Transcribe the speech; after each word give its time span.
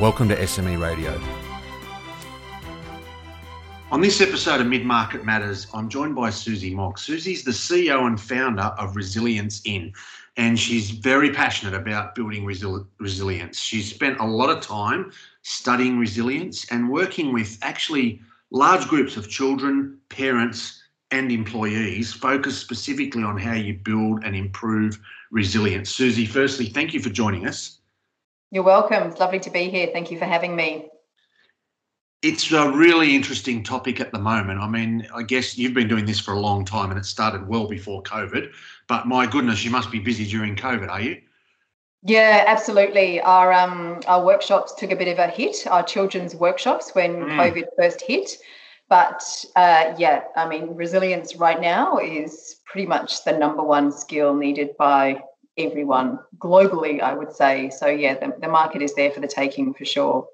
Welcome 0.00 0.26
to 0.30 0.36
SME 0.36 0.80
Radio. 0.80 1.20
On 3.90 4.00
this 4.00 4.22
episode 4.22 4.62
of 4.62 4.66
Mid 4.66 4.86
Market 4.86 5.22
Matters, 5.22 5.66
I'm 5.74 5.90
joined 5.90 6.14
by 6.14 6.30
Susie 6.30 6.74
Mock. 6.74 6.96
Susie's 6.96 7.44
the 7.44 7.50
CEO 7.50 8.06
and 8.06 8.18
founder 8.18 8.72
of 8.78 8.96
Resilience 8.96 9.60
In, 9.66 9.92
and 10.38 10.58
she's 10.58 10.90
very 10.90 11.30
passionate 11.30 11.74
about 11.74 12.14
building 12.14 12.46
resil- 12.46 12.86
resilience. 12.98 13.60
She's 13.60 13.90
spent 13.90 14.18
a 14.18 14.24
lot 14.24 14.48
of 14.48 14.62
time 14.62 15.12
studying 15.42 15.98
resilience 15.98 16.64
and 16.72 16.90
working 16.90 17.30
with 17.30 17.58
actually 17.60 18.18
large 18.50 18.88
groups 18.88 19.18
of 19.18 19.28
children, 19.28 19.98
parents, 20.08 20.82
and 21.10 21.30
employees 21.30 22.14
focused 22.14 22.60
specifically 22.60 23.22
on 23.22 23.36
how 23.36 23.54
you 23.54 23.74
build 23.74 24.24
and 24.24 24.34
improve 24.34 24.98
resilience. 25.30 25.90
Susie, 25.90 26.24
firstly, 26.24 26.70
thank 26.70 26.94
you 26.94 27.00
for 27.00 27.10
joining 27.10 27.46
us. 27.46 27.81
You're 28.52 28.64
welcome. 28.64 29.04
It's 29.04 29.18
lovely 29.18 29.40
to 29.40 29.50
be 29.50 29.70
here. 29.70 29.88
Thank 29.94 30.10
you 30.10 30.18
for 30.18 30.26
having 30.26 30.54
me. 30.54 30.90
It's 32.20 32.52
a 32.52 32.70
really 32.70 33.16
interesting 33.16 33.64
topic 33.64 33.98
at 33.98 34.12
the 34.12 34.18
moment. 34.18 34.60
I 34.60 34.68
mean, 34.68 35.08
I 35.14 35.22
guess 35.22 35.56
you've 35.56 35.72
been 35.72 35.88
doing 35.88 36.04
this 36.04 36.20
for 36.20 36.34
a 36.34 36.38
long 36.38 36.66
time 36.66 36.90
and 36.90 36.98
it 36.98 37.06
started 37.06 37.48
well 37.48 37.66
before 37.66 38.02
COVID, 38.02 38.52
but 38.88 39.06
my 39.06 39.26
goodness, 39.26 39.64
you 39.64 39.70
must 39.70 39.90
be 39.90 40.00
busy 40.00 40.26
during 40.26 40.54
COVID, 40.54 40.90
are 40.90 41.00
you? 41.00 41.22
Yeah, 42.02 42.44
absolutely. 42.46 43.22
Our 43.22 43.54
um, 43.54 44.00
our 44.06 44.22
workshops 44.22 44.74
took 44.74 44.90
a 44.90 44.96
bit 44.96 45.08
of 45.08 45.18
a 45.18 45.28
hit. 45.28 45.66
Our 45.66 45.82
children's 45.82 46.34
workshops 46.34 46.90
when 46.94 47.14
mm. 47.14 47.36
COVID 47.36 47.64
first 47.78 48.02
hit, 48.02 48.36
but 48.90 49.22
uh, 49.56 49.94
yeah, 49.96 50.24
I 50.36 50.46
mean, 50.46 50.74
resilience 50.74 51.36
right 51.36 51.60
now 51.60 51.96
is 51.98 52.56
pretty 52.66 52.86
much 52.86 53.24
the 53.24 53.32
number 53.32 53.62
one 53.62 53.90
skill 53.92 54.34
needed 54.34 54.76
by 54.76 55.22
everyone 55.58 56.18
globally, 56.38 57.00
I 57.00 57.14
would 57.14 57.34
say. 57.34 57.70
So, 57.70 57.86
yeah, 57.86 58.14
the, 58.14 58.34
the 58.40 58.48
market 58.48 58.82
is 58.82 58.94
there 58.94 59.10
for 59.10 59.20
the 59.20 59.28
taking 59.28 59.74
for 59.74 59.84
sure. 59.84 60.28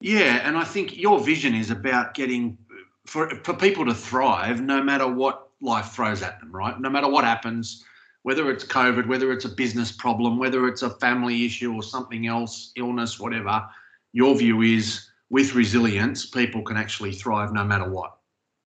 Yeah, 0.00 0.40
and 0.46 0.56
I 0.56 0.64
think 0.64 0.98
your 0.98 1.20
vision 1.20 1.54
is 1.54 1.70
about 1.70 2.14
getting 2.14 2.58
for 3.06 3.30
for 3.42 3.54
people 3.54 3.84
to 3.86 3.94
thrive 3.94 4.60
no 4.60 4.82
matter 4.82 5.06
what 5.06 5.48
life 5.60 5.92
throws 5.92 6.22
at 6.22 6.40
them, 6.40 6.54
right? 6.54 6.78
No 6.78 6.90
matter 6.90 7.08
what 7.08 7.24
happens, 7.24 7.84
whether 8.22 8.50
it's 8.50 8.64
COVID, 8.64 9.06
whether 9.06 9.32
it's 9.32 9.44
a 9.44 9.48
business 9.48 9.92
problem, 9.92 10.38
whether 10.38 10.66
it's 10.66 10.82
a 10.82 10.90
family 10.90 11.46
issue 11.46 11.74
or 11.74 11.82
something 11.82 12.26
else, 12.26 12.72
illness, 12.76 13.18
whatever, 13.18 13.66
your 14.12 14.36
view 14.36 14.62
is 14.62 15.08
with 15.30 15.54
resilience, 15.54 16.26
people 16.26 16.62
can 16.62 16.76
actually 16.76 17.12
thrive 17.12 17.52
no 17.52 17.64
matter 17.64 17.88
what. 17.88 18.18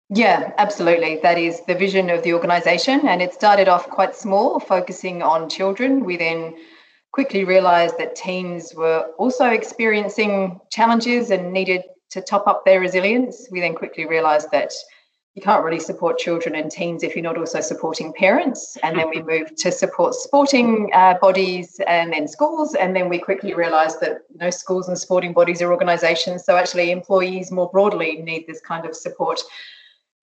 Yeah, 0.08 0.52
absolutely. 0.58 1.18
That 1.22 1.36
is 1.36 1.62
the 1.66 1.74
vision 1.74 2.10
of 2.10 2.22
the 2.22 2.32
organisation. 2.32 3.08
And 3.08 3.20
it 3.20 3.34
started 3.34 3.68
off 3.68 3.88
quite 3.88 4.14
small, 4.14 4.60
focusing 4.60 5.22
on 5.22 5.48
children. 5.48 6.04
We 6.04 6.16
then 6.16 6.54
quickly 7.12 7.44
realised 7.44 7.98
that 7.98 8.14
teens 8.14 8.72
were 8.74 9.10
also 9.18 9.46
experiencing 9.46 10.60
challenges 10.70 11.30
and 11.30 11.52
needed 11.52 11.82
to 12.10 12.20
top 12.20 12.46
up 12.46 12.64
their 12.64 12.78
resilience. 12.78 13.48
We 13.50 13.60
then 13.60 13.74
quickly 13.74 14.06
realised 14.06 14.50
that 14.52 14.72
you 15.34 15.42
can't 15.42 15.64
really 15.64 15.80
support 15.80 16.18
children 16.18 16.54
and 16.54 16.70
teens 16.70 17.02
if 17.02 17.14
you're 17.14 17.22
not 17.22 17.36
also 17.36 17.60
supporting 17.60 18.12
parents. 18.12 18.78
And 18.82 18.98
then 18.98 19.10
we 19.10 19.22
moved 19.22 19.58
to 19.58 19.72
support 19.72 20.14
sporting 20.14 20.88
uh, 20.94 21.18
bodies 21.20 21.80
and 21.86 22.12
then 22.12 22.28
schools. 22.28 22.74
And 22.74 22.94
then 22.94 23.08
we 23.08 23.18
quickly 23.18 23.54
realised 23.54 24.00
that 24.00 24.20
know 24.34 24.50
schools 24.50 24.88
and 24.88 24.96
sporting 24.96 25.34
bodies 25.34 25.60
are 25.60 25.72
organisations. 25.72 26.44
So 26.44 26.56
actually, 26.56 26.90
employees 26.90 27.50
more 27.50 27.68
broadly 27.70 28.16
need 28.22 28.46
this 28.46 28.60
kind 28.60 28.86
of 28.86 28.94
support 28.96 29.40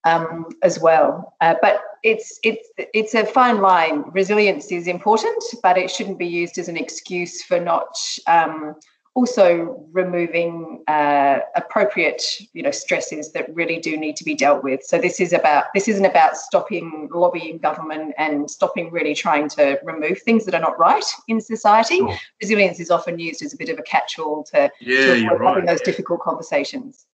um, 0.06 0.47
as 0.62 0.80
well. 0.80 1.36
Uh, 1.41 1.56
but 1.62 1.81
it's 2.03 2.40
it's 2.44 2.69
it's 2.78 3.14
a 3.14 3.25
fine 3.25 3.62
line. 3.62 4.03
Resilience 4.12 4.72
is 4.72 4.88
important, 4.88 5.44
but 5.62 5.78
it 5.78 5.90
shouldn't 5.90 6.19
be 6.19 6.28
used 6.28 6.58
as 6.58 6.68
an 6.68 6.78
excuse 6.78 7.44
for 7.44 7.59
not 7.59 7.96
um, 8.28 8.75
also 9.16 9.88
removing 9.91 10.84
uh, 10.88 11.40
appropriate 11.56 12.24
you 12.53 12.64
know 12.64 12.72
stresses 12.72 13.31
that 13.31 13.53
really 13.56 13.80
do 13.80 13.96
need 13.96 14.16
to 14.18 14.24
be 14.24 14.36
dealt 14.36 14.64
with. 14.64 14.84
So 14.84 14.97
this 14.97 15.19
is 15.19 15.34
about 15.34 15.66
this 15.74 15.88
isn't 15.88 16.06
about 16.06 16.35
stopping 16.35 17.09
lobbying 17.14 17.59
government 17.59 18.16
and 18.18 18.50
stopping 18.50 18.91
really 18.91 19.16
trying 19.16 19.47
to 19.50 19.80
remove 19.84 20.22
things 20.22 20.46
that 20.46 20.56
are 20.56 20.62
not 20.62 20.78
right 20.80 21.06
in 21.28 21.40
society. 21.40 21.97
Sure. 21.97 22.18
Resilience 22.41 22.80
is 22.80 22.91
often 22.91 23.20
used 23.20 23.41
as 23.41 23.53
a 23.53 23.58
bit 23.58 23.70
of 23.70 23.80
a 23.80 23.84
catch-all 23.84 24.44
to, 24.46 24.72
yeah, 24.81 25.06
to 25.06 25.24
having 25.24 25.40
right. 25.40 25.66
those 25.66 25.81
difficult 25.81 26.20
conversations. 26.20 27.06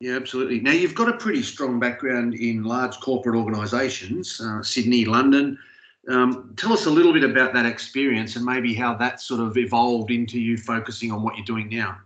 Yeah, 0.00 0.14
absolutely. 0.14 0.60
Now, 0.60 0.72
you've 0.72 0.94
got 0.94 1.08
a 1.08 1.16
pretty 1.16 1.42
strong 1.42 1.80
background 1.80 2.34
in 2.34 2.62
large 2.62 2.98
corporate 3.00 3.34
organisations, 3.34 4.40
uh, 4.40 4.62
Sydney, 4.62 5.04
London. 5.04 5.58
Um, 6.08 6.54
tell 6.56 6.72
us 6.72 6.86
a 6.86 6.90
little 6.90 7.12
bit 7.12 7.24
about 7.24 7.52
that 7.54 7.66
experience 7.66 8.36
and 8.36 8.44
maybe 8.44 8.74
how 8.74 8.94
that 8.94 9.20
sort 9.20 9.40
of 9.40 9.56
evolved 9.56 10.10
into 10.10 10.38
you 10.38 10.56
focusing 10.56 11.10
on 11.10 11.22
what 11.22 11.36
you're 11.36 11.44
doing 11.44 11.68
now. 11.68 11.98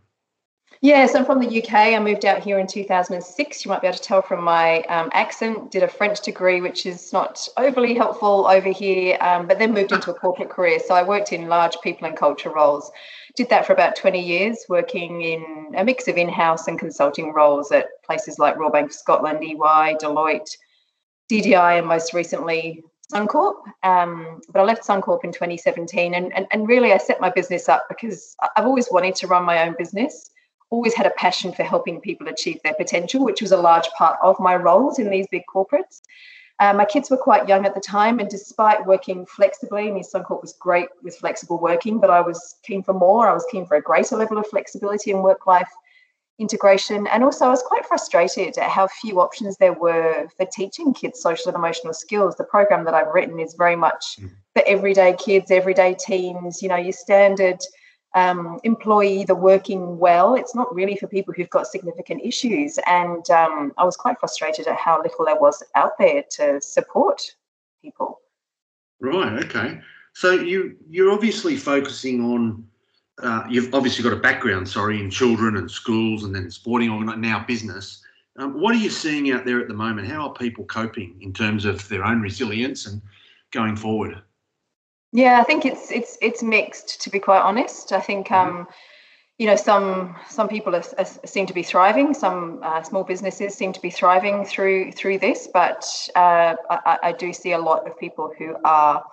Yes, 0.84 1.14
I'm 1.14 1.24
from 1.24 1.38
the 1.38 1.62
UK. 1.62 1.72
I 1.72 1.98
moved 2.00 2.24
out 2.24 2.42
here 2.42 2.58
in 2.58 2.66
2006. 2.66 3.64
You 3.64 3.68
might 3.68 3.82
be 3.82 3.86
able 3.86 3.96
to 3.96 4.02
tell 4.02 4.20
from 4.20 4.42
my 4.42 4.82
um, 4.82 5.10
accent. 5.12 5.70
Did 5.70 5.84
a 5.84 5.88
French 5.88 6.20
degree, 6.22 6.60
which 6.60 6.86
is 6.86 7.12
not 7.12 7.48
overly 7.56 7.94
helpful 7.94 8.48
over 8.48 8.68
here, 8.68 9.16
um, 9.20 9.46
but 9.46 9.60
then 9.60 9.72
moved 9.72 9.92
into 9.92 10.10
a 10.10 10.14
corporate 10.14 10.50
career. 10.50 10.80
So 10.84 10.96
I 10.96 11.04
worked 11.04 11.32
in 11.32 11.46
large 11.46 11.76
people 11.84 12.08
and 12.08 12.16
culture 12.16 12.50
roles. 12.50 12.90
Did 13.36 13.48
that 13.50 13.64
for 13.64 13.72
about 13.72 13.94
20 13.94 14.20
years, 14.20 14.64
working 14.68 15.22
in 15.22 15.72
a 15.76 15.84
mix 15.84 16.08
of 16.08 16.16
in 16.16 16.28
house 16.28 16.66
and 16.66 16.76
consulting 16.80 17.32
roles 17.32 17.70
at 17.70 17.86
places 18.04 18.40
like 18.40 18.56
Royal 18.56 18.72
Bank 18.72 18.88
of 18.88 18.92
Scotland, 18.92 19.38
EY, 19.40 19.94
Deloitte, 20.02 20.50
DDI, 21.30 21.78
and 21.78 21.86
most 21.86 22.12
recently 22.12 22.82
Suncorp. 23.12 23.60
Um, 23.84 24.40
but 24.50 24.58
I 24.58 24.64
left 24.64 24.84
Suncorp 24.84 25.22
in 25.22 25.30
2017. 25.30 26.12
And, 26.12 26.34
and, 26.34 26.48
and 26.50 26.66
really, 26.66 26.92
I 26.92 26.96
set 26.96 27.20
my 27.20 27.30
business 27.30 27.68
up 27.68 27.86
because 27.88 28.34
I've 28.56 28.66
always 28.66 28.88
wanted 28.90 29.14
to 29.14 29.28
run 29.28 29.44
my 29.44 29.64
own 29.64 29.76
business 29.78 30.28
always 30.72 30.94
had 30.94 31.06
a 31.06 31.10
passion 31.10 31.52
for 31.52 31.62
helping 31.62 32.00
people 32.00 32.26
achieve 32.28 32.58
their 32.64 32.74
potential, 32.74 33.22
which 33.22 33.42
was 33.42 33.52
a 33.52 33.56
large 33.56 33.88
part 33.90 34.18
of 34.22 34.40
my 34.40 34.56
roles 34.56 34.98
in 34.98 35.10
these 35.10 35.26
big 35.30 35.42
corporates. 35.54 36.00
Uh, 36.58 36.72
my 36.72 36.84
kids 36.84 37.10
were 37.10 37.16
quite 37.16 37.46
young 37.46 37.66
at 37.66 37.74
the 37.74 37.80
time, 37.80 38.18
and 38.18 38.28
despite 38.30 38.86
working 38.86 39.26
flexibly, 39.26 39.88
I 39.88 39.92
mean, 39.92 40.02
Suncorp 40.02 40.40
was 40.40 40.54
great 40.54 40.88
with 41.02 41.16
flexible 41.16 41.58
working, 41.58 41.98
but 41.98 42.08
I 42.08 42.22
was 42.22 42.56
keen 42.62 42.82
for 42.82 42.94
more. 42.94 43.28
I 43.28 43.34
was 43.34 43.46
keen 43.50 43.66
for 43.66 43.76
a 43.76 43.82
greater 43.82 44.16
level 44.16 44.38
of 44.38 44.46
flexibility 44.46 45.10
and 45.10 45.22
work 45.22 45.46
life 45.46 45.68
integration. 46.38 47.06
And 47.08 47.22
also, 47.22 47.46
I 47.46 47.50
was 47.50 47.62
quite 47.62 47.84
frustrated 47.84 48.56
at 48.56 48.70
how 48.70 48.86
few 48.86 49.20
options 49.20 49.58
there 49.58 49.74
were 49.74 50.28
for 50.36 50.46
teaching 50.46 50.94
kids 50.94 51.20
social 51.20 51.48
and 51.48 51.56
emotional 51.56 51.92
skills. 51.92 52.36
The 52.36 52.44
program 52.44 52.84
that 52.86 52.94
I've 52.94 53.12
written 53.12 53.38
is 53.38 53.54
very 53.54 53.76
much 53.76 54.16
mm. 54.18 54.30
for 54.54 54.62
everyday 54.66 55.14
kids, 55.16 55.50
everyday 55.50 55.94
teens, 55.94 56.62
you 56.62 56.68
know, 56.68 56.76
your 56.76 56.92
standard 56.92 57.58
um, 58.14 58.60
employee 58.64 59.24
the 59.24 59.34
working 59.34 59.98
well. 59.98 60.34
It's 60.34 60.54
not 60.54 60.74
really 60.74 60.96
for 60.96 61.06
people 61.06 61.32
who've 61.34 61.50
got 61.50 61.66
significant 61.66 62.22
issues. 62.22 62.78
And 62.86 63.28
um, 63.30 63.72
I 63.78 63.84
was 63.84 63.96
quite 63.96 64.18
frustrated 64.20 64.66
at 64.66 64.76
how 64.76 65.02
little 65.02 65.24
there 65.24 65.40
was 65.40 65.62
out 65.74 65.98
there 65.98 66.22
to 66.30 66.60
support 66.60 67.34
people. 67.82 68.20
Right. 69.00 69.44
Okay. 69.44 69.80
So 70.14 70.32
you 70.32 70.76
you're 70.88 71.10
obviously 71.10 71.56
focusing 71.56 72.24
on. 72.24 72.66
Uh, 73.22 73.44
you've 73.48 73.72
obviously 73.74 74.02
got 74.02 74.12
a 74.12 74.20
background, 74.20 74.66
sorry, 74.66 74.98
in 74.98 75.10
children 75.10 75.56
and 75.56 75.70
schools, 75.70 76.24
and 76.24 76.34
then 76.34 76.50
sporting 76.50 76.90
or 76.90 77.04
now 77.16 77.44
business. 77.46 78.02
Um, 78.38 78.58
what 78.58 78.74
are 78.74 78.78
you 78.78 78.88
seeing 78.88 79.30
out 79.32 79.44
there 79.44 79.60
at 79.60 79.68
the 79.68 79.74
moment? 79.74 80.08
How 80.08 80.28
are 80.28 80.32
people 80.32 80.64
coping 80.64 81.18
in 81.20 81.32
terms 81.32 81.66
of 81.66 81.86
their 81.88 82.04
own 82.04 82.20
resilience 82.22 82.86
and 82.86 83.02
going 83.50 83.76
forward? 83.76 84.22
Yeah, 85.12 85.38
I 85.40 85.44
think 85.44 85.66
it's 85.66 85.90
it's 85.90 86.16
it's 86.22 86.42
mixed 86.42 87.02
to 87.02 87.10
be 87.10 87.18
quite 87.18 87.42
honest. 87.42 87.92
I 87.92 88.00
think 88.00 88.28
mm-hmm. 88.28 88.56
um, 88.56 88.68
you 89.38 89.46
know 89.46 89.56
some 89.56 90.16
some 90.28 90.48
people 90.48 90.74
are, 90.74 90.84
are, 90.96 91.06
seem 91.26 91.46
to 91.46 91.52
be 91.52 91.62
thriving. 91.62 92.14
Some 92.14 92.60
uh, 92.62 92.82
small 92.82 93.04
businesses 93.04 93.54
seem 93.54 93.74
to 93.74 93.80
be 93.80 93.90
thriving 93.90 94.46
through 94.46 94.92
through 94.92 95.18
this, 95.18 95.48
but 95.52 95.84
uh, 96.16 96.54
I, 96.70 96.98
I 97.02 97.12
do 97.12 97.32
see 97.32 97.52
a 97.52 97.58
lot 97.58 97.86
of 97.86 97.98
people 97.98 98.32
who 98.38 98.56
are 98.64 99.04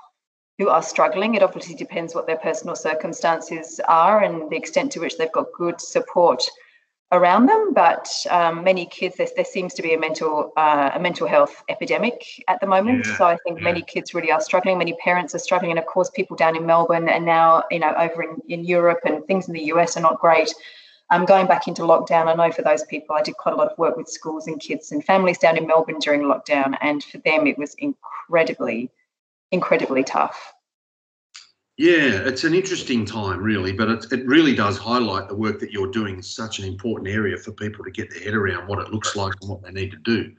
who 0.58 0.70
are 0.70 0.82
struggling. 0.82 1.36
It 1.36 1.44
obviously 1.44 1.76
depends 1.76 2.16
what 2.16 2.28
their 2.28 2.38
personal 2.38 2.78
circumstances 2.78 3.82
are 3.88 4.24
and 4.24 4.50
the 4.50 4.56
extent 4.56 4.94
to 4.94 5.02
which 5.02 5.18
they've 5.18 5.32
got 5.32 5.48
good 5.58 5.82
support 5.82 6.50
around 7.12 7.48
them, 7.48 7.74
but 7.74 8.08
um, 8.30 8.64
many 8.64 8.86
kids 8.86 9.16
there, 9.18 9.28
there, 9.36 9.46
seems 9.46 9.74
to 9.74 9.82
be 9.82 9.94
a 9.94 10.00
mental 10.00 10.54
uh, 10.58 10.92
a 10.94 11.00
mental 11.00 11.28
health 11.28 11.64
epidemic 11.70 12.24
at 12.48 12.60
the 12.60 12.68
moment. 12.68 13.06
Yeah, 13.06 13.18
so 13.18 13.26
I 13.26 13.38
think 13.38 13.60
yeah. 13.60 13.64
many 13.64 13.82
kids 13.82 14.14
really 14.14 14.32
are 14.32 14.42
struggling. 14.42 14.78
Many 14.78 14.94
parents 14.94 15.34
are 15.34 15.40
struggling, 15.40 15.72
and 15.72 15.80
of 15.80 15.86
course, 15.86 16.10
people 16.10 16.36
down 16.36 16.56
in 16.56 16.66
Melbourne 16.66 17.10
and 17.10 17.26
now 17.26 17.64
you 17.72 17.80
know 17.80 17.94
over 17.98 18.22
in, 18.24 18.38
in 18.48 18.64
Europe 18.64 19.00
and 19.06 19.26
things 19.26 19.48
in 19.48 19.54
the 19.54 19.64
US 19.74 19.98
are 19.98 20.02
not 20.02 20.20
great. 20.20 20.54
Um, 21.12 21.26
going 21.26 21.48
back 21.48 21.68
into 21.68 21.82
lockdown, 21.82 22.28
I 22.28 22.36
know 22.36 22.52
for 22.52 22.62
those 22.62 22.84
people, 22.84 23.16
I 23.16 23.24
did 23.24 23.36
quite 23.36 23.54
a 23.54 23.58
lot 23.58 23.72
of 23.72 23.78
work 23.80 23.98
with 23.98 24.08
schools 24.08 24.46
and 24.46 24.60
kids 24.60 24.92
and 24.92 25.04
families 25.04 25.40
down 25.40 25.58
in 25.58 25.66
Melbourne 25.66 25.98
during 26.00 26.22
lockdown, 26.22 26.78
and 26.82 27.04
for 27.04 27.18
them, 27.20 27.48
it 27.48 27.58
was 27.58 27.76
incredibly, 27.80 28.92
incredibly 29.52 30.04
tough. 30.04 30.54
Yeah, 31.80 32.28
it's 32.28 32.44
an 32.44 32.54
interesting 32.54 33.06
time, 33.06 33.42
really, 33.42 33.72
but 33.72 33.88
it, 33.88 34.12
it 34.12 34.26
really 34.26 34.54
does 34.54 34.78
highlight 34.78 35.30
the 35.30 35.36
work 35.36 35.62
that 35.62 35.72
you're 35.72 35.90
doing 35.90 36.16
in 36.16 36.22
such 36.22 36.60
an 36.60 36.66
important 36.66 37.08
area 37.10 37.38
for 37.38 37.54
people 37.54 37.86
to 37.86 37.90
get 37.90 38.10
their 38.10 38.22
head 38.22 38.34
around 38.34 38.68
what 38.68 38.80
it 38.80 38.92
looks 38.92 39.16
like 39.16 39.34
and 39.40 39.50
what 39.50 39.64
they 39.64 39.72
need 39.72 39.92
to 39.92 39.98
do. 40.00 40.30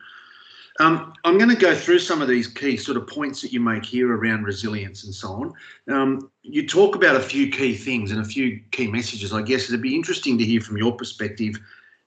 Um, 0.81 1.15
I'm 1.25 1.39
going 1.39 1.49
to 1.49 1.57
go 1.57 1.75
through 1.75 2.01
some 2.01 2.21
of 2.21 2.29
these 2.29 2.47
key 2.47 2.77
sort 2.77 2.99
of 2.99 3.07
points 3.07 3.41
that 3.41 3.55
you 3.55 3.61
make 3.61 3.87
here 3.87 4.15
around 4.15 4.45
resilience 4.45 5.05
and 5.05 5.15
so 5.15 5.29
on. 5.29 5.55
Um, 5.89 6.31
you 6.43 6.69
talk 6.69 6.95
about 6.95 7.17
a 7.17 7.21
few 7.21 7.51
key 7.51 7.75
things 7.75 8.11
and 8.11 8.21
a 8.21 8.25
few 8.25 8.61
key 8.71 8.89
messages. 8.89 9.33
I 9.33 9.41
guess 9.41 9.67
it'd 9.67 9.81
be 9.81 9.95
interesting 9.95 10.37
to 10.37 10.45
hear 10.45 10.61
from 10.61 10.77
your 10.77 10.95
perspective. 10.95 11.59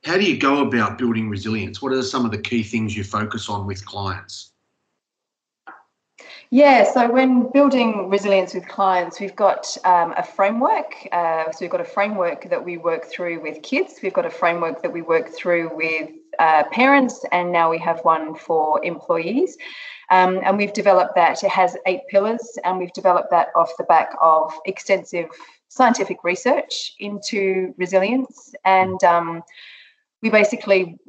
How 0.04 0.16
do 0.16 0.26
you 0.26 0.38
go 0.38 0.62
about 0.62 1.00
building 1.00 1.28
resilience? 1.28 1.82
What 1.82 1.92
are 1.92 2.04
some 2.04 2.24
of 2.24 2.30
the 2.30 2.38
key 2.38 2.62
things 2.62 2.96
you 2.96 3.04
focus 3.04 3.50
on 3.50 3.66
with 3.66 3.84
clients? 3.84 4.53
Yeah, 6.54 6.84
so 6.84 7.12
when 7.12 7.50
building 7.52 8.12
resilience 8.12 8.54
with 8.54 8.68
clients, 8.68 9.20
we've 9.20 9.36
got 9.36 9.76
um, 9.86 10.14
a 10.16 10.22
framework. 10.22 10.94
Uh, 11.12 11.46
so 11.46 11.58
we've 11.62 11.72
got 11.72 11.82
a 11.82 11.84
framework 11.84 12.48
that 12.48 12.64
we 12.64 12.78
work 12.78 13.06
through 13.06 13.42
with 13.42 13.64
kids, 13.64 13.96
we've 14.04 14.14
got 14.14 14.28
a 14.28 14.30
framework 14.30 14.84
that 14.84 14.94
we 14.94 15.02
work 15.02 15.30
through 15.30 15.76
with 15.76 16.12
uh, 16.38 16.66
parents, 16.72 17.26
and 17.32 17.52
now 17.52 17.72
we 17.72 17.80
have 17.80 18.02
one 18.02 18.36
for 18.36 18.86
employees. 18.86 19.58
Um, 20.12 20.42
and 20.44 20.56
we've 20.56 20.74
developed 20.74 21.16
that. 21.16 21.44
It 21.44 21.50
has 21.50 21.76
eight 21.88 22.02
pillars, 22.08 22.60
and 22.64 22.78
we've 22.78 22.94
developed 22.94 23.32
that 23.32 23.48
off 23.56 23.72
the 23.80 23.86
back 23.86 24.14
of 24.22 24.54
extensive 24.68 25.30
scientific 25.70 26.24
research 26.24 26.94
into 27.00 27.74
resilience. 27.80 28.54
And 28.64 29.04
um, 29.04 29.42
we 30.22 30.30
basically 30.30 31.00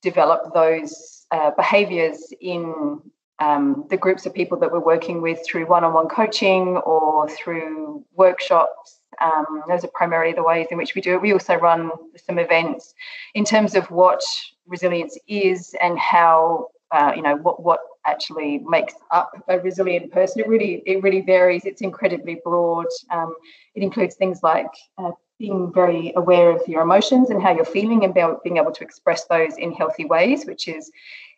develop 0.00 0.54
those 0.54 1.26
uh, 1.32 1.50
behaviors 1.56 2.32
in 2.40 3.02
um, 3.42 3.86
the 3.90 3.96
groups 3.96 4.24
of 4.26 4.34
people 4.34 4.58
that 4.58 4.70
we're 4.70 4.78
working 4.94 5.20
with 5.20 5.40
through 5.44 5.66
one-on-one 5.66 6.08
coaching 6.08 6.76
or 6.78 7.28
through 7.28 8.04
workshops. 8.14 9.00
Um, 9.20 9.64
those 9.68 9.84
are 9.84 9.90
primarily 9.94 10.32
the 10.32 10.42
ways 10.42 10.68
in 10.70 10.78
which 10.78 10.94
we 10.94 11.02
do 11.02 11.14
it. 11.14 11.22
We 11.22 11.32
also 11.32 11.56
run 11.56 11.90
some 12.26 12.38
events 12.38 12.94
in 13.34 13.44
terms 13.44 13.74
of 13.74 13.90
what 13.90 14.22
resilience 14.66 15.18
is 15.28 15.74
and 15.80 15.98
how 15.98 16.68
uh, 16.92 17.12
you 17.16 17.22
know 17.22 17.36
what 17.36 17.62
what 17.62 17.80
actually 18.04 18.58
makes 18.66 18.94
up 19.10 19.30
a 19.48 19.58
resilient 19.58 20.12
person. 20.12 20.40
It 20.40 20.48
really 20.48 20.82
it 20.86 21.02
really 21.02 21.20
varies. 21.20 21.64
It's 21.64 21.80
incredibly 21.80 22.40
broad. 22.44 22.86
Um, 23.10 23.34
it 23.74 23.82
includes 23.82 24.14
things 24.14 24.40
like 24.42 24.72
uh, 24.98 25.12
being 25.38 25.72
very 25.72 26.12
aware 26.16 26.50
of 26.50 26.62
your 26.68 26.82
emotions 26.82 27.30
and 27.30 27.42
how 27.42 27.54
you're 27.54 27.64
feeling 27.64 28.04
and 28.04 28.14
being 28.14 28.56
able 28.58 28.72
to 28.72 28.84
express 28.84 29.24
those 29.26 29.56
in 29.56 29.72
healthy 29.72 30.04
ways, 30.04 30.46
which 30.46 30.68
is 30.68 30.90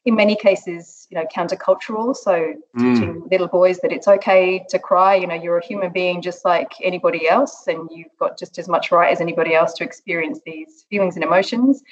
in 0.04 0.14
many 0.14 0.36
cases, 0.36 1.06
you 1.10 1.16
know, 1.16 1.26
countercultural. 1.34 2.14
So 2.14 2.54
mm. 2.76 2.94
teaching 2.94 3.26
little 3.30 3.48
boys 3.48 3.78
that 3.80 3.92
it's 3.92 4.06
okay 4.06 4.64
to 4.68 4.78
cry, 4.78 5.14
you 5.14 5.26
know, 5.26 5.34
you're 5.34 5.58
a 5.58 5.64
human 5.64 5.92
being 5.92 6.20
just 6.20 6.44
like 6.44 6.72
anybody 6.82 7.28
else, 7.28 7.66
and 7.66 7.88
you've 7.90 8.16
got 8.18 8.38
just 8.38 8.58
as 8.58 8.68
much 8.68 8.92
right 8.92 9.12
as 9.12 9.20
anybody 9.20 9.54
else 9.54 9.72
to 9.74 9.84
experience 9.84 10.40
these 10.44 10.84
feelings 10.90 11.14
and 11.14 11.24
emotions. 11.24 11.82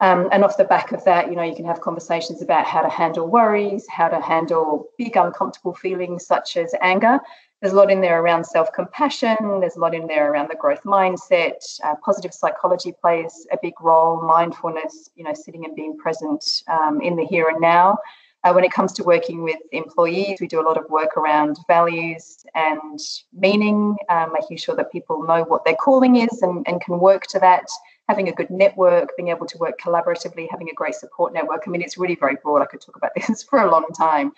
Um, 0.00 0.28
and 0.32 0.44
off 0.44 0.56
the 0.56 0.64
back 0.64 0.92
of 0.92 1.04
that, 1.04 1.28
you 1.30 1.36
know, 1.36 1.42
you 1.42 1.54
can 1.54 1.64
have 1.64 1.80
conversations 1.80 2.42
about 2.42 2.66
how 2.66 2.82
to 2.82 2.88
handle 2.88 3.26
worries, 3.26 3.86
how 3.88 4.08
to 4.08 4.20
handle 4.20 4.88
big 4.98 5.16
uncomfortable 5.16 5.74
feelings 5.74 6.26
such 6.26 6.56
as 6.56 6.74
anger, 6.82 7.20
there's 7.64 7.72
a 7.72 7.76
lot 7.76 7.90
in 7.90 8.02
there 8.02 8.20
around 8.20 8.44
self 8.44 8.70
compassion, 8.74 9.36
there's 9.58 9.76
a 9.76 9.80
lot 9.80 9.94
in 9.94 10.06
there 10.06 10.30
around 10.30 10.50
the 10.50 10.54
growth 10.54 10.82
mindset. 10.82 11.64
Uh, 11.82 11.94
positive 12.04 12.34
psychology 12.34 12.92
plays 13.00 13.46
a 13.52 13.58
big 13.62 13.72
role, 13.80 14.20
mindfulness, 14.20 15.08
you 15.16 15.24
know, 15.24 15.32
sitting 15.32 15.64
and 15.64 15.74
being 15.74 15.96
present 15.96 16.44
um, 16.68 17.00
in 17.00 17.16
the 17.16 17.24
here 17.24 17.48
and 17.48 17.58
now. 17.62 17.96
Uh, 18.44 18.52
when 18.52 18.64
it 18.64 18.70
comes 18.70 18.92
to 18.92 19.02
working 19.02 19.42
with 19.42 19.56
employees, 19.72 20.42
we 20.42 20.46
do 20.46 20.60
a 20.60 20.66
lot 20.68 20.76
of 20.76 20.84
work 20.90 21.16
around 21.16 21.56
values 21.66 22.44
and 22.54 23.00
meaning, 23.32 23.96
um, 24.10 24.30
making 24.34 24.58
sure 24.58 24.76
that 24.76 24.92
people 24.92 25.22
know 25.22 25.42
what 25.44 25.64
their 25.64 25.76
calling 25.76 26.16
is 26.16 26.42
and, 26.42 26.68
and 26.68 26.82
can 26.82 26.98
work 27.00 27.26
to 27.26 27.38
that. 27.38 27.64
Having 28.10 28.28
a 28.28 28.32
good 28.32 28.50
network, 28.50 29.16
being 29.16 29.30
able 29.30 29.46
to 29.46 29.56
work 29.56 29.80
collaboratively, 29.80 30.48
having 30.50 30.68
a 30.68 30.74
great 30.74 30.96
support 30.96 31.32
network. 31.32 31.62
I 31.66 31.70
mean, 31.70 31.80
it's 31.80 31.96
really 31.96 32.16
very 32.16 32.36
broad. 32.42 32.60
I 32.60 32.66
could 32.66 32.82
talk 32.82 32.96
about 32.96 33.12
this 33.16 33.42
for 33.42 33.62
a 33.62 33.70
long 33.70 33.86
time. 33.96 34.32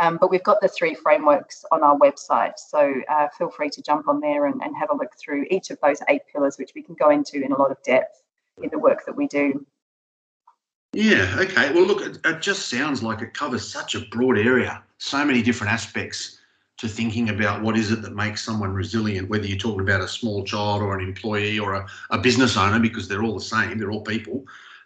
Um, 0.00 0.16
but 0.16 0.30
we've 0.30 0.42
got 0.42 0.60
the 0.60 0.68
three 0.68 0.94
frameworks 0.94 1.64
on 1.70 1.82
our 1.82 1.96
website. 1.98 2.58
So 2.58 2.94
uh, 3.08 3.28
feel 3.36 3.50
free 3.50 3.70
to 3.70 3.82
jump 3.82 4.08
on 4.08 4.20
there 4.20 4.46
and, 4.46 4.62
and 4.62 4.74
have 4.76 4.90
a 4.90 4.96
look 4.96 5.12
through 5.18 5.46
each 5.50 5.70
of 5.70 5.78
those 5.82 6.00
eight 6.08 6.22
pillars, 6.32 6.56
which 6.58 6.72
we 6.74 6.82
can 6.82 6.94
go 6.94 7.10
into 7.10 7.42
in 7.42 7.52
a 7.52 7.56
lot 7.56 7.70
of 7.70 7.82
depth 7.82 8.22
in 8.62 8.70
the 8.70 8.78
work 8.78 9.04
that 9.06 9.16
we 9.16 9.26
do. 9.26 9.66
Yeah, 10.94 11.36
okay. 11.38 11.72
Well, 11.72 11.84
look, 11.84 12.02
it, 12.02 12.18
it 12.24 12.42
just 12.42 12.68
sounds 12.68 13.02
like 13.02 13.22
it 13.22 13.32
covers 13.32 13.66
such 13.66 13.94
a 13.94 14.00
broad 14.06 14.38
area, 14.38 14.82
so 14.98 15.24
many 15.24 15.42
different 15.42 15.72
aspects 15.72 16.38
to 16.78 16.88
thinking 16.88 17.30
about 17.30 17.62
what 17.62 17.76
is 17.76 17.92
it 17.92 18.02
that 18.02 18.14
makes 18.14 18.44
someone 18.44 18.72
resilient, 18.72 19.28
whether 19.28 19.46
you're 19.46 19.58
talking 19.58 19.80
about 19.80 20.00
a 20.00 20.08
small 20.08 20.44
child 20.44 20.82
or 20.82 20.98
an 20.98 21.06
employee 21.06 21.58
or 21.58 21.74
a, 21.74 21.86
a 22.10 22.18
business 22.18 22.56
owner, 22.56 22.78
because 22.78 23.08
they're 23.08 23.22
all 23.22 23.34
the 23.34 23.40
same, 23.40 23.78
they're 23.78 23.90
all 23.90 24.02
people. 24.02 24.44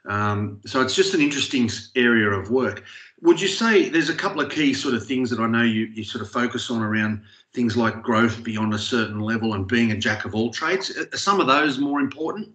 Um, 0.08 0.60
so 0.66 0.80
it's 0.80 0.94
just 0.94 1.14
an 1.14 1.20
interesting 1.20 1.70
area 1.94 2.30
of 2.30 2.50
work. 2.50 2.84
Would 3.22 3.40
you 3.40 3.48
say 3.48 3.88
there's 3.88 4.08
a 4.08 4.14
couple 4.14 4.40
of 4.40 4.50
key 4.50 4.74
sort 4.74 4.94
of 4.94 5.04
things 5.04 5.30
that 5.30 5.40
I 5.40 5.46
know 5.46 5.62
you, 5.62 5.86
you 5.86 6.04
sort 6.04 6.22
of 6.22 6.30
focus 6.30 6.70
on 6.70 6.82
around 6.82 7.22
things 7.54 7.76
like 7.76 8.02
growth 8.02 8.44
beyond 8.44 8.74
a 8.74 8.78
certain 8.78 9.20
level 9.20 9.54
and 9.54 9.66
being 9.66 9.92
a 9.92 9.96
jack 9.96 10.24
of 10.24 10.34
all 10.34 10.50
trades? 10.50 10.96
Are 10.96 11.16
some 11.16 11.40
of 11.40 11.46
those 11.46 11.78
more 11.78 12.00
important? 12.00 12.50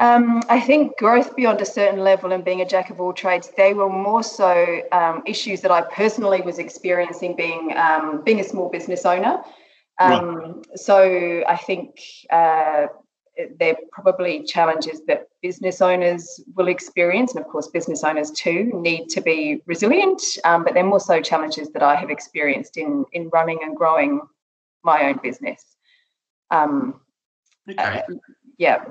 Um, 0.00 0.42
I 0.48 0.58
think 0.58 0.96
growth 0.98 1.36
beyond 1.36 1.60
a 1.60 1.64
certain 1.64 2.00
level 2.00 2.32
and 2.32 2.44
being 2.44 2.60
a 2.60 2.66
jack 2.66 2.90
of 2.90 3.00
all 3.00 3.12
trades, 3.12 3.52
they 3.56 3.72
were 3.72 3.88
more 3.88 4.24
so 4.24 4.80
um, 4.90 5.22
issues 5.26 5.60
that 5.60 5.70
I 5.70 5.82
personally 5.82 6.40
was 6.40 6.58
experiencing 6.58 7.36
being 7.36 7.72
um, 7.76 8.22
being 8.24 8.40
a 8.40 8.44
small 8.44 8.68
business 8.68 9.06
owner. 9.06 9.40
Right. 10.00 10.18
Um, 10.18 10.62
so 10.74 11.44
I 11.46 11.56
think 11.56 12.00
uh, 12.30 12.86
they're 13.58 13.76
probably 13.90 14.44
challenges 14.44 15.00
that 15.06 15.28
business 15.42 15.80
owners 15.80 16.40
will 16.54 16.68
experience. 16.68 17.34
And 17.34 17.44
of 17.44 17.50
course, 17.50 17.68
business 17.68 18.04
owners 18.04 18.30
too 18.30 18.70
need 18.74 19.08
to 19.08 19.20
be 19.20 19.62
resilient, 19.66 20.22
um, 20.44 20.64
but 20.64 20.74
they're 20.74 20.84
more 20.84 21.00
so 21.00 21.20
challenges 21.20 21.70
that 21.72 21.82
I 21.82 21.96
have 21.96 22.10
experienced 22.10 22.76
in, 22.76 23.04
in 23.12 23.28
running 23.30 23.60
and 23.62 23.76
growing 23.76 24.20
my 24.84 25.04
own 25.04 25.20
business. 25.22 25.64
Um, 26.50 27.00
okay. 27.70 28.02
Uh, 28.08 28.14
yeah. 28.58 28.84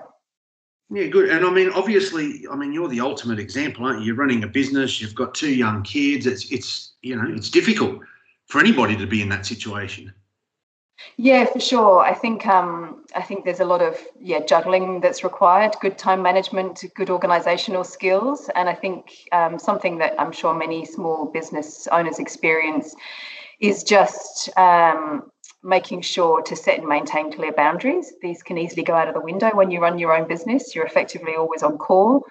Yeah, 0.93 1.07
good. 1.07 1.29
And 1.29 1.45
I 1.45 1.50
mean, 1.50 1.69
obviously, 1.69 2.45
I 2.51 2.55
mean, 2.55 2.74
you're 2.74 2.89
the 2.89 3.00
ultimate 3.00 3.39
example, 3.39 3.86
aren't 3.86 4.00
you? 4.00 4.07
You're 4.07 4.15
running 4.15 4.43
a 4.43 4.48
business. 4.48 5.00
You've 5.00 5.15
got 5.15 5.33
two 5.33 5.53
young 5.53 5.83
kids. 5.83 6.25
It's, 6.25 6.51
it's, 6.51 6.95
you 7.01 7.15
know, 7.15 7.33
it's 7.33 7.50
difficult 7.50 8.01
for 8.48 8.60
anybody 8.60 8.98
to 8.98 9.07
be 9.07 9.21
in 9.21 9.29
that 9.29 9.45
situation. 9.45 10.13
Yeah, 11.17 11.46
for 11.46 11.60
sure. 11.60 12.00
I 12.00 12.13
think 12.13 12.48
um, 12.48 13.03
I 13.15 13.22
think 13.22 13.46
there's 13.46 13.60
a 13.60 13.65
lot 13.65 13.81
of 13.81 13.98
yeah 14.20 14.39
juggling 14.39 15.01
that's 15.01 15.24
required, 15.24 15.75
good 15.81 15.98
time 15.98 16.22
management, 16.22 16.84
good 16.96 17.10
organisational 17.10 17.86
skills, 17.86 18.50
and 18.55 18.70
I 18.70 18.74
think 18.74 19.27
um, 19.31 19.60
something 19.60 19.98
that 20.00 20.20
I'm 20.20 20.31
sure 20.31 20.53
many 20.53 20.86
small 20.86 21.25
business 21.25 21.88
owners 21.91 22.20
experience 22.20 22.96
is 23.60 23.84
just 23.84 24.50
um, 24.58 25.31
making 25.63 26.01
sure 26.01 26.41
to 26.41 26.55
set 26.55 26.79
and 26.79 26.88
maintain 26.88 27.31
clear 27.31 27.51
boundaries. 27.51 28.13
These 28.22 28.41
can 28.41 28.58
easily 28.58 28.84
go 28.84 28.93
out 28.93 29.08
of 29.08 29.13
the 29.13 29.22
window 29.22 29.51
when 29.53 29.70
you 29.70 29.79
run 29.79 30.00
your 30.00 30.15
own 30.15 30.27
business. 30.27 30.74
You're 30.74 30.86
effectively 30.86 31.36
always 31.36 31.62
on 31.62 31.77
call. 31.77 32.25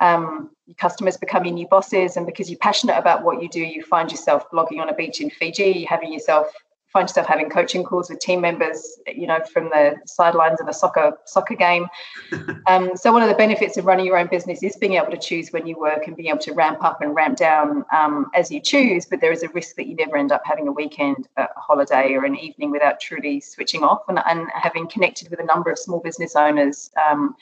Um, 0.00 0.50
your 0.66 0.74
customers 0.74 1.16
become 1.16 1.44
your 1.44 1.54
new 1.54 1.68
bosses, 1.68 2.16
and 2.16 2.26
because 2.26 2.50
you're 2.50 2.58
passionate 2.58 2.98
about 2.98 3.22
what 3.22 3.42
you 3.42 3.48
do, 3.48 3.60
you 3.60 3.82
find 3.82 4.10
yourself 4.10 4.50
blogging 4.50 4.80
on 4.80 4.88
a 4.88 4.94
beach 4.94 5.20
in 5.20 5.30
Fiji, 5.30 5.84
having 5.84 6.12
yourself 6.12 6.52
find 6.94 7.08
yourself 7.08 7.26
having 7.26 7.50
coaching 7.50 7.82
calls 7.82 8.08
with 8.08 8.20
team 8.20 8.40
members, 8.40 8.98
you 9.12 9.26
know, 9.26 9.40
from 9.52 9.64
the 9.64 9.96
sidelines 10.06 10.60
of 10.60 10.68
a 10.68 10.72
soccer 10.72 11.18
soccer 11.26 11.56
game. 11.56 11.88
um, 12.68 12.96
so 12.96 13.12
one 13.12 13.20
of 13.20 13.28
the 13.28 13.34
benefits 13.34 13.76
of 13.76 13.84
running 13.84 14.06
your 14.06 14.16
own 14.16 14.28
business 14.28 14.62
is 14.62 14.76
being 14.76 14.94
able 14.94 15.10
to 15.10 15.18
choose 15.18 15.50
when 15.50 15.66
you 15.66 15.76
work 15.76 16.06
and 16.06 16.16
being 16.16 16.28
able 16.28 16.38
to 16.38 16.52
ramp 16.52 16.82
up 16.84 17.02
and 17.02 17.14
ramp 17.16 17.36
down 17.36 17.84
um, 17.92 18.30
as 18.32 18.48
you 18.50 18.60
choose. 18.60 19.06
But 19.06 19.20
there 19.20 19.32
is 19.32 19.42
a 19.42 19.48
risk 19.48 19.74
that 19.74 19.88
you 19.88 19.96
never 19.96 20.16
end 20.16 20.30
up 20.30 20.42
having 20.44 20.68
a 20.68 20.72
weekend, 20.72 21.26
a 21.36 21.48
holiday, 21.56 22.14
or 22.14 22.24
an 22.24 22.36
evening 22.36 22.70
without 22.70 23.00
truly 23.00 23.40
switching 23.40 23.82
off. 23.82 24.02
And, 24.08 24.20
and 24.24 24.48
having 24.54 24.88
connected 24.88 25.30
with 25.30 25.40
a 25.40 25.44
number 25.44 25.72
of 25.72 25.78
small 25.78 25.98
business 25.98 26.36
owners. 26.36 26.90
Um, 27.10 27.34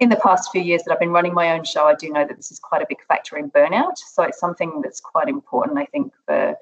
in 0.00 0.10
the 0.10 0.16
past 0.16 0.52
few 0.52 0.62
years 0.62 0.82
that 0.84 0.92
I've 0.92 1.00
been 1.00 1.10
running 1.10 1.34
my 1.34 1.50
own 1.52 1.64
show, 1.64 1.86
I 1.86 1.94
do 1.94 2.10
know 2.10 2.24
that 2.24 2.36
this 2.36 2.52
is 2.52 2.60
quite 2.60 2.82
a 2.82 2.86
big 2.88 2.98
factor 3.08 3.36
in 3.36 3.50
burnout. 3.50 3.96
So 3.96 4.22
it's 4.22 4.38
something 4.38 4.80
that's 4.80 5.00
quite 5.00 5.28
important, 5.28 5.78
I 5.78 5.86
think, 5.86 6.12
for 6.24 6.56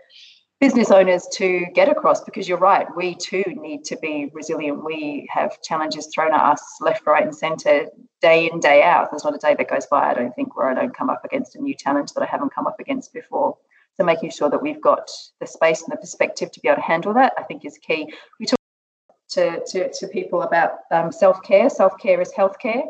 business 0.60 0.90
owners 0.90 1.26
to 1.32 1.66
get 1.74 1.88
across 1.88 2.22
because 2.24 2.48
you're 2.48 2.58
right 2.58 2.86
we 2.96 3.14
too 3.14 3.44
need 3.46 3.84
to 3.84 3.96
be 3.98 4.30
resilient. 4.32 4.82
We 4.84 5.28
have 5.30 5.60
challenges 5.62 6.08
thrown 6.14 6.32
at 6.32 6.40
us 6.40 6.62
left 6.80 7.06
right 7.06 7.22
and 7.22 7.34
center 7.34 7.86
day 8.22 8.48
in 8.50 8.60
day 8.60 8.82
out. 8.82 9.10
There's 9.10 9.24
not 9.24 9.34
a 9.34 9.38
day 9.38 9.54
that 9.54 9.68
goes 9.68 9.86
by 9.86 10.10
i 10.10 10.14
don't 10.14 10.34
think 10.34 10.56
where 10.56 10.70
i 10.70 10.74
don't 10.74 10.96
come 10.96 11.10
up 11.10 11.24
against 11.24 11.56
a 11.56 11.60
new 11.60 11.74
challenge 11.74 12.12
that 12.12 12.22
i 12.22 12.26
haven't 12.26 12.54
come 12.54 12.66
up 12.66 12.80
against 12.80 13.12
before. 13.12 13.56
So 13.96 14.04
making 14.04 14.30
sure 14.30 14.50
that 14.50 14.62
we've 14.62 14.80
got 14.80 15.10
the 15.40 15.46
space 15.46 15.82
and 15.82 15.92
the 15.92 15.96
perspective 15.96 16.50
to 16.52 16.60
be 16.60 16.68
able 16.68 16.76
to 16.76 16.82
handle 16.82 17.14
that 17.14 17.34
i 17.38 17.42
think 17.42 17.64
is 17.64 17.78
key. 17.78 18.12
We 18.40 18.46
talk 18.46 18.56
to, 19.30 19.62
to, 19.66 19.92
to 19.92 20.08
people 20.08 20.42
about 20.42 20.78
um, 20.90 21.12
self-care. 21.12 21.68
Self-care 21.68 22.20
is 22.20 22.32
healthcare. 22.32 22.84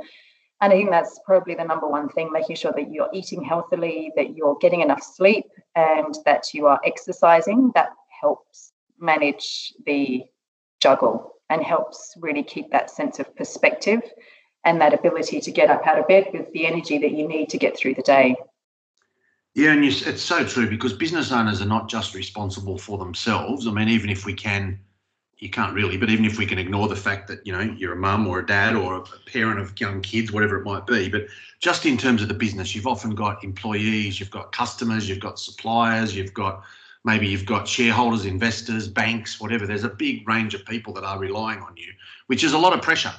And 0.60 0.72
I 0.72 0.76
think 0.76 0.90
that's 0.90 1.18
probably 1.26 1.54
the 1.54 1.64
number 1.64 1.86
one 1.86 2.08
thing 2.08 2.32
making 2.32 2.56
sure 2.56 2.72
that 2.72 2.90
you're 2.90 3.10
eating 3.12 3.42
healthily, 3.42 4.12
that 4.16 4.36
you're 4.36 4.56
getting 4.60 4.80
enough 4.80 5.02
sleep, 5.02 5.44
and 5.76 6.16
that 6.24 6.52
you 6.52 6.66
are 6.66 6.80
exercising. 6.84 7.70
That 7.74 7.90
helps 8.20 8.72
manage 8.98 9.74
the 9.84 10.24
juggle 10.80 11.32
and 11.48 11.62
helps 11.62 12.14
really 12.20 12.42
keep 12.42 12.70
that 12.72 12.90
sense 12.90 13.20
of 13.20 13.36
perspective 13.36 14.00
and 14.64 14.80
that 14.80 14.92
ability 14.92 15.40
to 15.40 15.52
get 15.52 15.70
up 15.70 15.86
out 15.86 15.98
of 15.98 16.08
bed 16.08 16.26
with 16.32 16.50
the 16.52 16.66
energy 16.66 16.98
that 16.98 17.12
you 17.12 17.28
need 17.28 17.48
to 17.50 17.58
get 17.58 17.78
through 17.78 17.94
the 17.94 18.02
day. 18.02 18.34
Yeah, 19.54 19.72
and 19.72 19.84
it's 19.84 20.22
so 20.22 20.44
true 20.44 20.68
because 20.68 20.92
business 20.92 21.32
owners 21.32 21.62
are 21.62 21.66
not 21.66 21.88
just 21.88 22.14
responsible 22.14 22.76
for 22.76 22.98
themselves. 22.98 23.66
I 23.66 23.70
mean, 23.70 23.88
even 23.88 24.10
if 24.10 24.26
we 24.26 24.34
can 24.34 24.78
you 25.38 25.50
can't 25.50 25.74
really, 25.74 25.96
but 25.98 26.08
even 26.08 26.24
if 26.24 26.38
we 26.38 26.46
can 26.46 26.58
ignore 26.58 26.88
the 26.88 26.96
fact 26.96 27.28
that, 27.28 27.46
you 27.46 27.52
know, 27.52 27.60
you're 27.60 27.92
a 27.92 27.96
mum 27.96 28.26
or 28.26 28.38
a 28.38 28.46
dad 28.46 28.74
or 28.74 28.96
a 28.96 29.02
parent 29.30 29.60
of 29.60 29.78
young 29.78 30.00
kids, 30.00 30.32
whatever 30.32 30.56
it 30.56 30.64
might 30.64 30.86
be, 30.86 31.08
but 31.10 31.26
just 31.60 31.84
in 31.84 31.98
terms 31.98 32.22
of 32.22 32.28
the 32.28 32.34
business, 32.34 32.74
you've 32.74 32.86
often 32.86 33.14
got 33.14 33.44
employees, 33.44 34.18
you've 34.18 34.30
got 34.30 34.52
customers, 34.52 35.08
you've 35.08 35.20
got 35.20 35.38
suppliers, 35.38 36.16
you've 36.16 36.32
got 36.32 36.62
maybe 37.04 37.28
you've 37.28 37.46
got 37.46 37.68
shareholders, 37.68 38.24
investors, 38.24 38.88
banks, 38.88 39.40
whatever. 39.40 39.66
There's 39.66 39.84
a 39.84 39.88
big 39.88 40.26
range 40.26 40.54
of 40.54 40.64
people 40.64 40.92
that 40.94 41.04
are 41.04 41.18
relying 41.18 41.60
on 41.60 41.76
you, 41.76 41.92
which 42.26 42.42
is 42.42 42.52
a 42.52 42.58
lot 42.58 42.72
of 42.72 42.82
pressure. 42.82 43.14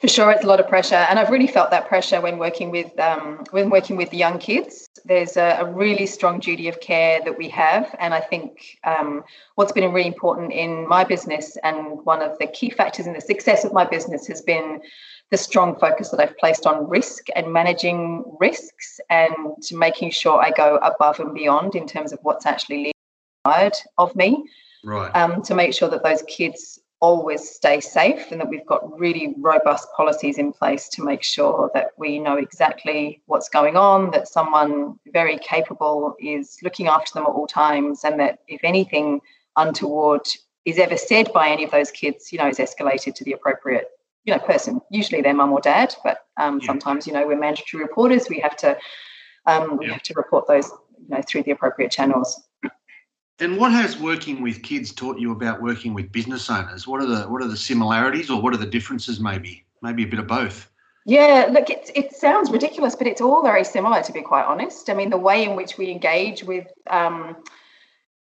For 0.00 0.08
sure, 0.08 0.30
it's 0.30 0.44
a 0.44 0.46
lot 0.46 0.60
of 0.60 0.68
pressure, 0.68 0.96
and 0.96 1.18
I've 1.18 1.30
really 1.30 1.46
felt 1.46 1.70
that 1.70 1.86
pressure 1.86 2.20
when 2.20 2.38
working 2.38 2.70
with 2.70 2.98
um, 2.98 3.44
when 3.50 3.70
working 3.70 3.96
with 3.96 4.12
young 4.12 4.38
kids. 4.38 4.88
There's 5.04 5.36
a, 5.36 5.58
a, 5.60 5.64
really 5.64 6.06
strong 6.06 6.40
duty 6.40 6.68
of 6.68 6.80
care 6.80 7.20
that 7.24 7.38
we 7.38 7.48
have, 7.50 7.94
and 7.98 8.12
I 8.12 8.20
think 8.20 8.78
um, 8.84 9.22
what's 9.54 9.72
been 9.72 9.92
really 9.92 10.08
important 10.08 10.52
in 10.52 10.88
my 10.88 11.04
business 11.04 11.56
and 11.62 12.04
one 12.04 12.22
of 12.22 12.38
the 12.38 12.46
key 12.46 12.70
factors 12.70 13.06
in 13.06 13.12
the 13.12 13.20
success 13.20 13.64
of 13.64 13.72
my 13.72 13.84
business 13.84 14.26
has 14.26 14.42
been 14.42 14.80
the 15.30 15.38
strong 15.38 15.78
focus 15.78 16.10
that 16.10 16.20
I've 16.20 16.36
placed 16.36 16.66
on 16.66 16.88
risk 16.88 17.26
and 17.34 17.52
managing 17.52 18.22
risks 18.38 19.00
and 19.08 19.56
making 19.72 20.10
sure 20.10 20.40
I 20.40 20.50
go 20.50 20.76
above 20.76 21.20
and 21.20 21.32
beyond 21.34 21.74
in 21.74 21.86
terms 21.86 22.12
of 22.12 22.18
what's 22.22 22.44
actually 22.44 22.92
required 23.44 23.74
of 23.98 24.14
me. 24.14 24.44
Right. 24.84 25.14
Um, 25.14 25.42
to 25.42 25.54
make 25.54 25.74
sure 25.74 25.88
that 25.88 26.02
those 26.02 26.22
kids 26.22 26.80
always 27.02 27.50
stay 27.50 27.80
safe 27.80 28.30
and 28.30 28.40
that 28.40 28.48
we've 28.48 28.64
got 28.64 28.98
really 28.98 29.34
robust 29.38 29.88
policies 29.96 30.38
in 30.38 30.52
place 30.52 30.88
to 30.88 31.02
make 31.02 31.24
sure 31.24 31.68
that 31.74 31.90
we 31.98 32.20
know 32.20 32.36
exactly 32.36 33.20
what's 33.26 33.48
going 33.48 33.76
on, 33.76 34.12
that 34.12 34.28
someone 34.28 34.94
very 35.12 35.36
capable 35.38 36.14
is 36.20 36.58
looking 36.62 36.86
after 36.86 37.12
them 37.12 37.24
at 37.24 37.30
all 37.30 37.48
times, 37.48 38.04
and 38.04 38.20
that 38.20 38.38
if 38.46 38.60
anything 38.62 39.20
untoward 39.56 40.24
is 40.64 40.78
ever 40.78 40.96
said 40.96 41.30
by 41.32 41.48
any 41.48 41.64
of 41.64 41.72
those 41.72 41.90
kids, 41.90 42.32
you 42.32 42.38
know, 42.38 42.46
is 42.46 42.58
escalated 42.58 43.16
to 43.16 43.24
the 43.24 43.32
appropriate, 43.32 43.88
you 44.22 44.32
know, 44.32 44.38
person, 44.38 44.80
usually 44.88 45.20
their 45.20 45.34
mum 45.34 45.52
or 45.52 45.60
dad, 45.60 45.92
but 46.04 46.18
um, 46.36 46.60
yeah. 46.60 46.66
sometimes, 46.68 47.04
you 47.04 47.12
know, 47.12 47.26
we're 47.26 47.36
mandatory 47.36 47.82
reporters, 47.82 48.28
we 48.30 48.38
have 48.38 48.56
to 48.56 48.78
um, 49.46 49.76
we 49.76 49.86
yeah. 49.86 49.94
have 49.94 50.02
to 50.02 50.14
report 50.14 50.46
those, 50.46 50.70
you 51.00 51.08
know, 51.08 51.22
through 51.28 51.42
the 51.42 51.50
appropriate 51.50 51.90
channels. 51.90 52.40
And 53.38 53.56
what 53.56 53.72
has 53.72 53.98
working 53.98 54.42
with 54.42 54.62
kids 54.62 54.92
taught 54.92 55.18
you 55.18 55.32
about 55.32 55.60
working 55.60 55.94
with 55.94 56.12
business 56.12 56.48
owners? 56.50 56.86
What 56.86 57.00
are 57.00 57.06
the 57.06 57.22
what 57.24 57.42
are 57.42 57.48
the 57.48 57.56
similarities 57.56 58.30
or 58.30 58.40
what 58.40 58.54
are 58.54 58.58
the 58.58 58.66
differences? 58.66 59.20
Maybe 59.20 59.64
maybe 59.82 60.04
a 60.04 60.06
bit 60.06 60.18
of 60.18 60.26
both. 60.26 60.68
Yeah, 61.04 61.48
look, 61.50 61.68
it, 61.68 61.90
it 61.96 62.12
sounds 62.14 62.50
ridiculous, 62.50 62.94
but 62.94 63.08
it's 63.08 63.20
all 63.20 63.42
very 63.42 63.64
similar, 63.64 64.02
to 64.04 64.12
be 64.12 64.22
quite 64.22 64.44
honest. 64.44 64.88
I 64.88 64.94
mean, 64.94 65.10
the 65.10 65.18
way 65.18 65.42
in 65.42 65.56
which 65.56 65.76
we 65.76 65.90
engage 65.90 66.44
with 66.44 66.68
um, 66.86 67.36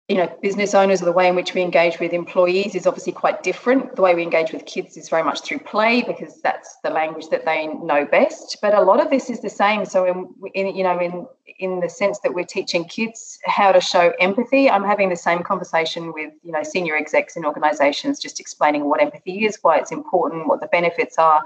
you 0.08 0.16
know, 0.16 0.34
business 0.42 0.74
owners 0.74 1.02
or 1.02 1.06
the 1.06 1.12
way 1.12 1.28
in 1.28 1.36
which 1.36 1.54
we 1.54 1.62
engage 1.62 2.00
with 2.00 2.14
employees 2.14 2.76
is 2.76 2.88
obviously 2.88 3.12
quite 3.12 3.44
different. 3.44 3.98
The 3.98 4.02
way 4.02 4.16
we 4.16 4.24
engage 4.24 4.54
with 4.54 4.66
kids 4.66 4.96
is 4.96 5.10
very 5.10 5.24
much 5.24 5.42
through 5.42 5.60
play 5.60 6.02
because 6.02 6.42
that's 6.42 6.78
the 6.82 6.90
language 6.90 7.28
that 7.30 7.44
they 7.44 7.68
know 7.68 8.06
best. 8.06 8.58
But 8.62 8.74
a 8.74 8.82
lot 8.82 9.02
of 9.02 9.10
this 9.10 9.30
is 9.30 9.42
the 9.42 9.50
same. 9.50 9.84
So, 9.84 10.06
in, 10.06 10.34
in 10.54 10.76
you 10.76 10.84
know, 10.84 10.98
in 11.00 11.28
in 11.60 11.82
the 11.82 11.90
sense 11.90 12.20
that 12.20 12.34
we're 12.34 12.46
teaching 12.46 12.86
kids 12.86 13.38
how 13.46 13.74
to 13.74 13.82
show 13.82 14.14
empathy, 14.22 14.70
I'm 14.70 14.84
having 14.84 15.10
the 15.10 15.18
same 15.18 15.44
conversation 15.44 16.14
with 16.14 16.32
you 16.42 16.54
know 16.54 16.64
senior 16.64 16.96
execs 16.96 17.36
in 17.36 17.44
organisations, 17.44 18.18
just 18.18 18.40
explaining 18.40 18.86
what 18.86 19.02
empathy 19.02 19.46
is, 19.46 19.60
why 19.62 19.78
it's 19.78 19.92
important, 19.92 20.48
what 20.48 20.62
the 20.62 20.68
benefits 20.68 21.18
are 21.18 21.44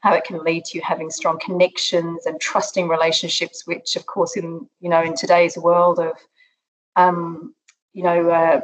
how 0.00 0.12
it 0.12 0.24
can 0.24 0.42
lead 0.42 0.64
to 0.64 0.80
having 0.80 1.10
strong 1.10 1.38
connections 1.38 2.26
and 2.26 2.40
trusting 2.40 2.88
relationships, 2.88 3.68
which, 3.68 3.94
of 3.94 4.06
course, 4.06 4.36
in 4.36 4.68
you 4.80 4.88
know 4.88 5.00
in 5.00 5.14
today's 5.14 5.56
world 5.56 6.00
of 6.00 6.14
um, 6.96 7.54
you 7.92 8.02
know, 8.02 8.30
uh, 8.30 8.60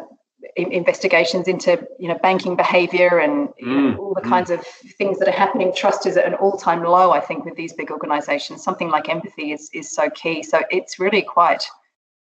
investigations 0.56 1.48
into 1.48 1.84
you 1.98 2.08
know 2.08 2.18
banking 2.22 2.56
behavior 2.56 3.18
and 3.18 3.48
you 3.58 3.66
know, 3.66 3.92
mm, 3.92 3.98
all 3.98 4.14
the 4.14 4.20
mm. 4.20 4.28
kinds 4.28 4.50
of 4.50 4.64
things 4.96 5.18
that 5.18 5.28
are 5.28 5.32
happening. 5.32 5.72
Trust 5.74 6.06
is 6.06 6.16
at 6.16 6.26
an 6.26 6.34
all-time 6.34 6.82
low 6.84 7.10
i 7.10 7.20
think 7.20 7.44
with 7.44 7.56
these 7.56 7.72
big 7.72 7.90
organizations. 7.90 8.62
Something 8.62 8.88
like 8.88 9.08
empathy 9.08 9.52
is 9.52 9.68
is 9.72 9.92
so 9.92 10.08
key. 10.10 10.42
So 10.42 10.62
it's 10.70 10.98
really 10.98 11.22
quite 11.22 11.64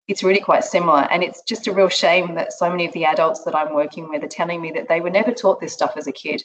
it's 0.07 0.23
really 0.23 0.39
quite 0.39 0.63
similar. 0.63 1.01
And 1.11 1.21
it's 1.21 1.41
just 1.41 1.67
a 1.67 1.73
real 1.73 1.89
shame 1.89 2.35
that 2.35 2.53
so 2.53 2.69
many 2.69 2.85
of 2.85 2.93
the 2.93 3.05
adults 3.05 3.43
that 3.43 3.55
i'm 3.55 3.73
working 3.73 4.09
with 4.09 4.23
are 4.23 4.27
telling 4.27 4.61
me 4.61 4.71
that 4.71 4.87
they 4.87 5.01
were 5.01 5.09
never 5.09 5.33
taught 5.33 5.59
this 5.59 5.73
stuff 5.73 5.93
as 5.97 6.07
a 6.07 6.11
kid 6.11 6.43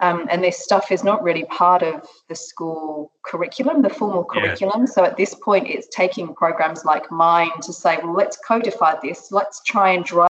um, 0.00 0.26
and 0.30 0.42
this 0.42 0.62
stuff 0.62 0.92
is 0.92 1.02
not 1.02 1.22
really 1.22 1.44
part 1.44 1.82
of 1.82 2.06
the 2.28 2.34
school 2.34 3.12
curriculum, 3.24 3.82
the 3.82 3.90
formal 3.90 4.24
curriculum. 4.24 4.80
Yeah. 4.80 4.92
So 4.92 5.04
at 5.04 5.16
this 5.16 5.34
point, 5.34 5.68
it's 5.68 5.88
taking 5.88 6.34
programs 6.34 6.84
like 6.84 7.10
mine 7.10 7.50
to 7.62 7.72
say, 7.72 7.98
well, 8.02 8.14
let's 8.14 8.38
codify 8.46 8.96
this. 9.02 9.32
Let's 9.32 9.62
try 9.64 9.90
and 9.90 10.04
drive 10.04 10.28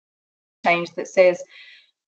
change 0.65 0.91
that 0.95 1.07
says 1.07 1.43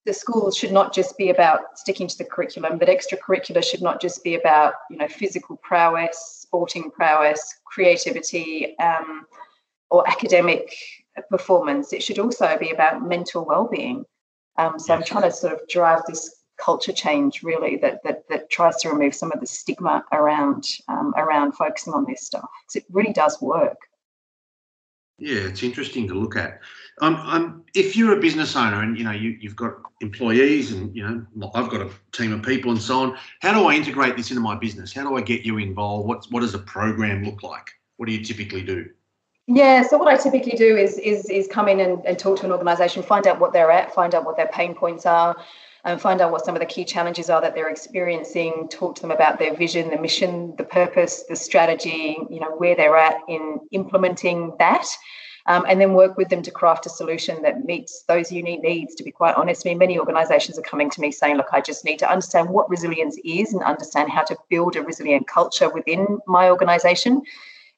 the 0.06 0.14
schools 0.14 0.56
should 0.56 0.72
not 0.72 0.94
just 0.94 1.18
be 1.18 1.30
about 1.30 1.78
sticking 1.78 2.08
to 2.08 2.18
the 2.18 2.24
curriculum, 2.24 2.78
but 2.78 2.88
extracurricular 2.88 3.64
should 3.64 3.82
not 3.82 4.02
just 4.02 4.24
be 4.24 4.36
about, 4.36 4.74
you 4.90 4.98
know, 4.98 5.08
physical 5.08 5.58
prowess, 5.58 6.40
sporting 6.42 6.90
prowess, 6.90 7.60
creativity, 7.66 8.78
um, 8.80 9.26
or 9.92 10.08
academic 10.08 10.74
performance. 11.30 11.92
It 11.92 12.02
should 12.02 12.20
also 12.20 12.58
be 12.58 12.72
about 12.72 13.06
mental 13.06 13.44
well-being. 13.46 14.06
Um, 14.58 14.80
so 14.80 14.94
I'm 14.94 15.04
trying 15.04 15.24
to 15.24 15.32
sort 15.32 15.54
of 15.54 15.68
drive 15.68 16.02
this 16.08 16.39
culture 16.60 16.94
change 16.94 17.44
really 17.44 17.78
that 17.78 18.04
that, 18.04 18.28
that 18.30 18.50
tries 18.50 18.76
to 18.78 18.90
remove 18.90 19.16
some 19.16 19.32
of 19.32 19.40
the 19.40 19.48
stigma 19.48 20.04
around 20.12 20.66
um, 20.88 21.14
around 21.18 21.54
focusing 21.54 21.94
on 21.94 22.06
this 22.06 22.22
stuff. 22.22 22.48
Because 22.62 22.76
it 22.76 22.86
really 22.92 23.14
does 23.14 23.42
work. 23.42 23.78
Yeah 25.18 25.42
it's 25.48 25.64
interesting 25.64 26.08
to 26.08 26.14
look 26.14 26.36
at. 26.36 26.60
Um, 27.02 27.16
um, 27.16 27.64
if 27.76 27.96
you're 27.96 28.18
a 28.18 28.22
business 28.22 28.56
owner 28.56 28.82
and 28.82 28.98
you 28.98 29.04
know 29.04 29.12
you, 29.12 29.38
you've 29.40 29.56
got 29.56 29.74
employees 30.02 30.72
and 30.72 30.96
you 30.96 31.04
know 31.04 31.52
I've 31.56 31.70
got 31.70 31.82
a 31.82 31.90
team 32.12 32.34
of 32.34 32.44
people 32.44 32.72
and 32.72 32.82
so 32.82 33.02
on 33.02 33.18
how 33.42 33.54
do 33.54 33.68
I 33.68 33.76
integrate 33.76 34.16
this 34.18 34.32
into 34.32 34.42
my 34.42 34.56
business? 34.56 34.94
How 34.94 35.04
do 35.04 35.16
I 35.16 35.22
get 35.22 35.42
you 35.42 35.58
involved? 35.58 36.08
What 36.08 36.26
what 36.30 36.42
does 36.42 36.54
a 36.54 36.60
program 36.60 37.24
look 37.24 37.44
like? 37.44 37.70
What 37.98 38.08
do 38.08 38.14
you 38.14 38.24
typically 38.24 38.62
do? 38.62 38.90
Yeah, 39.52 39.82
so 39.82 39.98
what 39.98 40.08
I 40.08 40.16
typically 40.16 40.52
do 40.52 40.78
is 40.78 41.00
is 41.00 41.26
is 41.26 41.48
come 41.48 41.68
in 41.68 41.80
and, 41.80 42.06
and 42.06 42.20
talk 42.20 42.38
to 42.40 42.46
an 42.46 42.52
organisation, 42.52 43.02
find 43.02 43.26
out 43.26 43.40
what 43.40 43.52
they're 43.52 43.72
at, 43.72 43.92
find 43.92 44.14
out 44.14 44.24
what 44.24 44.38
their 44.38 44.48
pain 44.50 44.76
points 44.76 45.08
are, 45.08 45.36
and 45.86 46.02
find 46.02 46.22
out 46.22 46.32
what 46.32 46.46
some 46.46 46.56
of 46.56 46.60
the 46.60 46.66
key 46.66 46.84
challenges 46.84 47.30
are 47.30 47.42
that 47.42 47.56
they're 47.56 47.70
experiencing 47.70 48.68
talk 48.70 48.96
to 48.96 49.02
them 49.02 49.12
about 49.12 49.40
their 49.40 49.56
vision 49.56 49.90
the 49.90 50.00
mission 50.00 50.54
the 50.58 50.64
purpose 50.64 51.24
the 51.30 51.36
strategy 51.36 52.18
you 52.30 52.40
know 52.40 52.52
where 52.58 52.76
they're 52.76 52.98
at 52.98 53.22
in 53.28 53.60
implementing 53.72 54.54
that 54.60 54.86
um, 55.50 55.66
and 55.68 55.82
then 55.82 55.94
work 55.94 56.16
with 56.16 56.30
them 56.30 56.44
to 56.44 56.52
craft 56.52 56.86
a 56.86 56.90
solution 56.90 57.42
that 57.42 57.66
meets 57.66 58.04
those 58.08 58.32
unique 58.32 58.62
needs. 58.62 58.94
To 58.96 59.04
be 59.04 59.12
quite 59.12 59.36
honest 59.36 59.66
I 59.66 59.70
mean 59.70 59.80
many 59.80 59.98
organizations 60.00 60.60
are 60.60 60.64
coming 60.64 60.90
to 60.92 61.02
me 61.02 61.12
saying 61.12 61.38
look 61.38 61.48
I 61.52 61.60
just 61.60 61.84
need 61.84 62.00
to 62.00 62.10
understand 62.10 62.50
what 62.50 62.70
resilience 62.70 63.18
is 63.26 63.54
and 63.54 63.64
understand 63.64 64.12
how 64.12 64.24
to 64.24 64.38
build 64.50 64.76
a 64.76 64.84
resilient 64.84 65.28
culture 65.28 65.70
within 65.70 66.20
my 66.28 66.50
organization. 66.50 67.24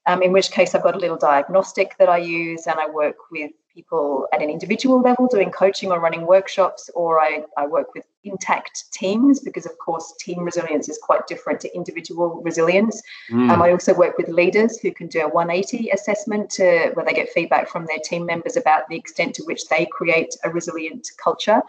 Um, 0.08 0.24
in 0.24 0.32
which 0.32 0.50
case 0.50 0.74
I've 0.74 0.82
got 0.82 0.96
a 0.96 1.00
little 1.00 1.18
diagnostic 1.18 1.96
that 2.00 2.10
I 2.10 2.18
use 2.18 2.66
and 2.66 2.80
I 2.80 2.90
work 2.90 3.18
with 3.32 3.52
people 3.74 4.28
at 4.34 4.42
an 4.42 4.50
individual 4.50 5.02
level 5.02 5.28
doing 5.28 5.52
coaching 5.52 5.92
or 5.92 6.00
running 6.00 6.26
workshops, 6.26 6.90
or 6.96 7.20
I, 7.20 7.44
I 7.58 7.68
work 7.68 7.94
with 7.94 8.06
intact 8.24 8.92
teams 8.92 9.40
because, 9.40 9.66
of 9.66 9.78
course, 9.78 10.14
team 10.20 10.40
resilience 10.40 10.90
is 10.90 11.00
quite 11.02 11.28
different 11.28 11.60
to 11.62 11.76
individual 11.76 12.42
resilience. 12.44 13.02
Mm. 13.32 13.50
Um, 13.50 13.62
I 13.62 13.72
also 13.72 13.94
work 13.94 14.18
with 14.18 14.30
leaders 14.30 14.80
who 14.80 14.92
can 14.92 15.08
do 15.08 15.22
a 15.22 15.30
180 15.30 15.90
assessment 15.90 16.50
to 16.52 16.92
where 16.94 17.06
they 17.06 17.14
get 17.14 17.30
feedback 17.30 17.70
from 17.70 17.86
their 17.86 18.00
team 18.04 18.26
members 18.26 18.58
about 18.58 18.88
the 18.90 18.96
extent 18.96 19.36
to 19.36 19.44
which 19.44 19.68
they 19.68 19.86
create 19.86 20.36
a 20.44 20.50
resilient 20.50 21.08
culture. 21.22 21.62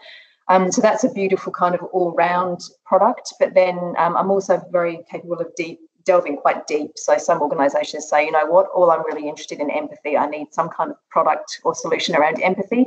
Um, 0.49 0.71
so 0.71 0.81
that's 0.81 1.03
a 1.03 1.11
beautiful 1.11 1.53
kind 1.53 1.73
of 1.73 1.83
all-round 1.83 2.61
product. 2.85 3.33
But 3.39 3.53
then 3.53 3.77
um, 3.97 4.17
I'm 4.17 4.29
also 4.29 4.61
very 4.71 4.99
capable 5.09 5.39
of 5.39 5.55
deep 5.55 5.79
delving 6.05 6.37
quite 6.37 6.67
deep. 6.67 6.91
So 6.97 7.17
some 7.17 7.41
organizations 7.41 8.09
say, 8.09 8.25
you 8.25 8.31
know 8.31 8.45
what, 8.45 8.67
all 8.73 8.91
I'm 8.91 9.05
really 9.05 9.27
interested 9.27 9.59
in 9.59 9.69
empathy. 9.69 10.17
I 10.17 10.27
need 10.27 10.53
some 10.53 10.69
kind 10.69 10.91
of 10.91 10.97
product 11.09 11.59
or 11.63 11.75
solution 11.75 12.15
around 12.15 12.41
empathy. 12.41 12.85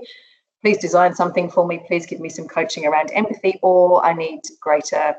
Please 0.63 0.79
design 0.79 1.15
something 1.15 1.51
for 1.51 1.67
me. 1.67 1.83
Please 1.87 2.07
give 2.07 2.21
me 2.21 2.29
some 2.29 2.49
coaching 2.49 2.87
around 2.87 3.11
empathy, 3.13 3.59
or 3.63 4.05
I 4.05 4.15
need 4.15 4.41
greater 4.61 5.15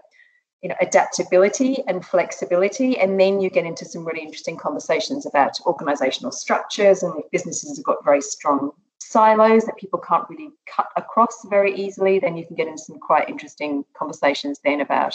you 0.62 0.70
know 0.70 0.76
adaptability 0.82 1.84
and 1.88 2.06
flexibility 2.06 2.98
and 2.98 3.20
then 3.20 3.40
you 3.40 3.50
get 3.50 3.66
into 3.66 3.86
some 3.86 4.06
really 4.06 4.22
interesting 4.22 4.58
conversations 4.58 5.26
about 5.26 5.60
organizational 5.66 6.32
structures 6.32 7.04
and 7.04 7.14
if 7.18 7.30
businesses 7.32 7.78
have 7.78 7.86
got 7.86 8.04
very 8.04 8.22
strong 8.22 8.72
silos 9.00 9.64
that 9.66 9.78
people 9.78 10.00
can't 10.00 10.28
really 10.30 10.50
cut 10.66 10.88
across 10.96 11.46
very 11.50 11.76
easily 11.76 12.18
then 12.20 12.36
you 12.36 12.46
can 12.46 12.56
get 12.56 12.68
into 12.68 12.82
some 12.82 12.98
quite 13.00 13.30
interesting 13.30 13.86
conversations 13.96 14.60
then 14.64 14.82
about 14.82 15.14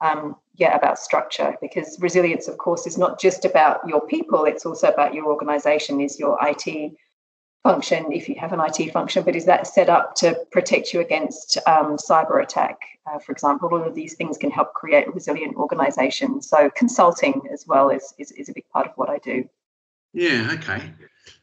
um, 0.00 0.36
yeah 0.54 0.76
about 0.76 0.98
structure 0.98 1.56
because 1.60 1.98
resilience 2.00 2.48
of 2.48 2.58
course 2.58 2.86
is 2.86 2.98
not 2.98 3.20
just 3.20 3.44
about 3.44 3.86
your 3.88 4.00
people 4.06 4.44
it's 4.44 4.66
also 4.66 4.88
about 4.88 5.14
your 5.14 5.26
organization 5.26 6.00
is 6.00 6.18
your 6.18 6.38
it 6.42 6.96
function 7.66 8.12
if 8.12 8.28
you 8.28 8.36
have 8.38 8.52
an 8.52 8.60
IT 8.60 8.92
function, 8.92 9.24
but 9.24 9.34
is 9.34 9.44
that 9.46 9.66
set 9.66 9.88
up 9.88 10.14
to 10.14 10.38
protect 10.52 10.94
you 10.94 11.00
against 11.00 11.58
um, 11.66 11.96
cyber 11.96 12.40
attack? 12.40 12.78
Uh, 13.06 13.18
for 13.18 13.32
example, 13.32 13.68
all 13.72 13.82
of 13.82 13.94
these 13.94 14.14
things 14.14 14.38
can 14.38 14.52
help 14.52 14.72
create 14.74 15.12
resilient 15.12 15.56
organization. 15.56 16.40
So 16.40 16.70
consulting 16.70 17.42
as 17.52 17.66
well 17.66 17.90
is, 17.90 18.14
is, 18.18 18.30
is 18.32 18.48
a 18.48 18.52
big 18.52 18.68
part 18.72 18.86
of 18.86 18.92
what 18.94 19.10
I 19.10 19.18
do. 19.18 19.48
Yeah, 20.12 20.50
okay. 20.52 20.80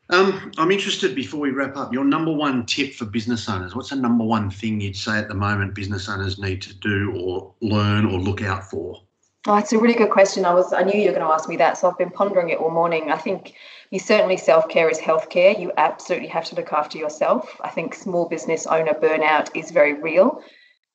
Um, 0.10 0.52
I'm 0.58 0.72
interested 0.72 1.16
before 1.16 1.40
we 1.40 1.52
wrap 1.52 1.78
up, 1.78 1.94
your 1.94 2.04
number 2.04 2.32
one 2.32 2.66
tip 2.66 2.94
for 2.94 3.06
business 3.06 3.48
owners. 3.48 3.74
What's 3.74 3.90
the 3.90 3.96
number 3.96 4.24
one 4.24 4.50
thing 4.50 4.82
you'd 4.82 4.98
say 4.98 5.18
at 5.18 5.30
the 5.30 5.34
moment 5.34 5.76
business 5.76 6.10
owners 6.10 6.38
need 6.38 6.62
to 6.64 6.74
do 6.76 7.14
or 7.18 7.54
learn 7.62 8.06
or 8.06 8.20
look 8.20 8.42
out 8.42 8.70
for? 8.70 9.02
Oh, 9.46 9.58
it's 9.58 9.74
a 9.74 9.78
really 9.78 9.94
good 9.94 10.10
question. 10.10 10.46
I 10.46 10.54
was 10.54 10.72
I 10.72 10.84
knew 10.84 10.98
you 10.98 11.08
were 11.08 11.16
going 11.16 11.28
to 11.28 11.34
ask 11.34 11.50
me 11.50 11.58
that, 11.58 11.78
so 11.78 11.90
I've 11.90 11.98
been 11.98 12.12
pondering 12.12 12.50
it 12.50 12.60
all 12.60 12.70
morning. 12.70 13.12
I 13.12 13.18
think 13.18 13.56
you 13.92 14.00
certainly 14.00 14.38
self 14.38 14.70
care 14.70 14.90
is 14.90 15.00
healthcare. 15.00 15.60
You 15.60 15.72
absolutely 15.78 16.30
have 16.30 16.46
to 16.46 16.56
look 16.56 16.72
after 16.72 16.98
yourself. 16.98 17.60
I 17.62 17.70
think 17.70 17.94
small 17.94 18.28
business 18.30 18.66
owner 18.66 18.94
burnout 18.94 19.50
is 19.56 19.72
very 19.72 19.94
real. 19.94 20.42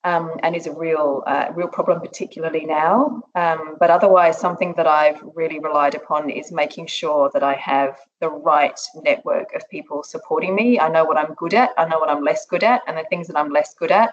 Um, 0.09 0.27
and 0.43 0.57
is 0.57 0.67
a 0.67 0.73
real 0.87 1.23
uh, 1.33 1.47
real 1.59 1.71
problem, 1.77 1.99
particularly 2.09 2.65
now. 2.65 3.23
Um, 3.35 3.63
but 3.81 3.91
otherwise, 3.97 4.37
something 4.47 4.73
that 4.79 4.87
I've 4.87 5.21
really 5.41 5.59
relied 5.69 5.95
upon 6.01 6.31
is 6.41 6.61
making 6.63 6.87
sure 7.01 7.25
that 7.35 7.45
I 7.53 7.55
have 7.55 7.93
the 8.23 8.31
right 8.51 8.79
network 9.09 9.49
of 9.57 9.69
people 9.69 9.99
supporting 10.03 10.55
me. 10.61 10.69
I 10.87 10.89
know 10.95 11.05
what 11.09 11.19
I'm 11.23 11.35
good 11.43 11.55
at, 11.63 11.71
I 11.77 11.85
know 11.91 11.99
what 12.03 12.11
I'm 12.13 12.25
less 12.31 12.43
good 12.53 12.65
at, 12.73 12.81
and 12.87 12.97
the 12.97 13.07
things 13.11 13.27
that 13.29 13.39
I'm 13.41 13.53
less 13.59 13.75
good 13.81 13.93
at, 14.03 14.11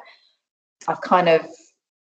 I've 0.90 1.02
kind 1.02 1.30
of 1.36 1.42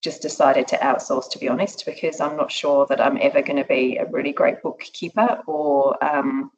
just 0.01 0.21
decided 0.21 0.67
to 0.67 0.77
outsource, 0.77 1.29
to 1.31 1.39
be 1.39 1.49
honest, 1.49 1.85
because 1.85 2.19
I'm 2.19 2.37
not 2.37 2.51
sure 2.51 2.85
that 2.89 3.01
I'm 3.01 3.17
ever 3.21 3.41
going 3.41 3.61
to 3.63 3.69
be 3.77 3.97
a 3.97 4.05
really 4.05 4.33
great 4.33 4.61
bookkeeper 4.61 5.41
or 5.47 6.01
um, 6.03 6.51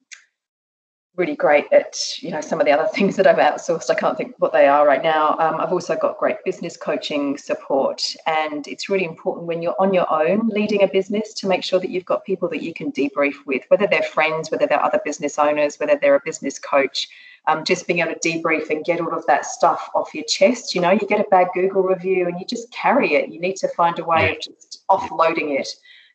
really 1.20 1.36
great 1.36 1.66
at 1.72 1.96
you 2.24 2.32
know 2.32 2.42
some 2.42 2.60
of 2.60 2.66
the 2.66 2.72
other 2.72 2.88
things 2.96 3.16
that 3.18 3.28
I've 3.28 3.38
outsourced. 3.38 3.92
I 3.92 3.96
can't 3.96 4.18
think 4.18 4.34
what 4.40 4.54
they 4.54 4.68
are 4.68 4.88
right 4.88 5.04
now. 5.04 5.38
Um, 5.38 5.60
I've 5.60 5.72
also 5.72 5.96
got 5.96 6.18
great 6.18 6.38
business 6.44 6.76
coaching 6.76 7.38
support, 7.38 8.02
and 8.26 8.68
it's 8.68 8.90
really 8.90 9.06
important 9.06 9.46
when 9.46 9.62
you're 9.62 9.80
on 9.80 9.94
your 9.94 10.12
own 10.12 10.48
leading 10.48 10.82
a 10.82 10.88
business 10.88 11.34
to 11.36 11.48
make 11.48 11.64
sure 11.64 11.80
that 11.80 11.92
you've 11.92 12.06
got 12.06 12.26
people 12.26 12.50
that 12.50 12.64
you 12.64 12.74
can 12.74 12.92
debrief 12.92 13.36
with, 13.46 13.64
whether 13.68 13.86
they're 13.86 14.02
friends, 14.02 14.50
whether 14.50 14.66
they're 14.66 14.84
other 14.84 15.02
business 15.06 15.38
owners, 15.38 15.80
whether 15.80 16.00
they're 16.02 16.16
a 16.16 16.22
business 16.26 16.58
coach 16.58 17.08
um, 17.48 17.64
just 17.64 17.88
being 17.88 18.00
able 18.00 18.14
to 18.14 18.20
debrief 18.20 18.70
and 18.70 18.86
get 18.86 19.00
all 19.00 19.14
of 19.14 19.26
that 19.28 19.46
stuff 19.46 19.90
off 19.96 20.14
your 20.14 20.24
chest. 20.26 20.76
You 20.76 20.82
know, 20.82 20.92
you 20.92 21.08
get 21.08 21.20
a 21.20 21.30
bad 21.30 21.48
Google 21.54 21.84
review 21.84 22.28
and 22.28 22.40
you 22.40 22.46
just 22.46 22.72
carry 22.72 23.16
it. 23.16 23.30
You 23.30 23.40
need 23.40 23.56
to 23.58 23.68
find 23.70 23.98
a 24.00 24.04
way 24.04 24.32
of 24.32 24.42
just 24.42 24.84
offloading 24.90 25.60
it. 25.60 25.68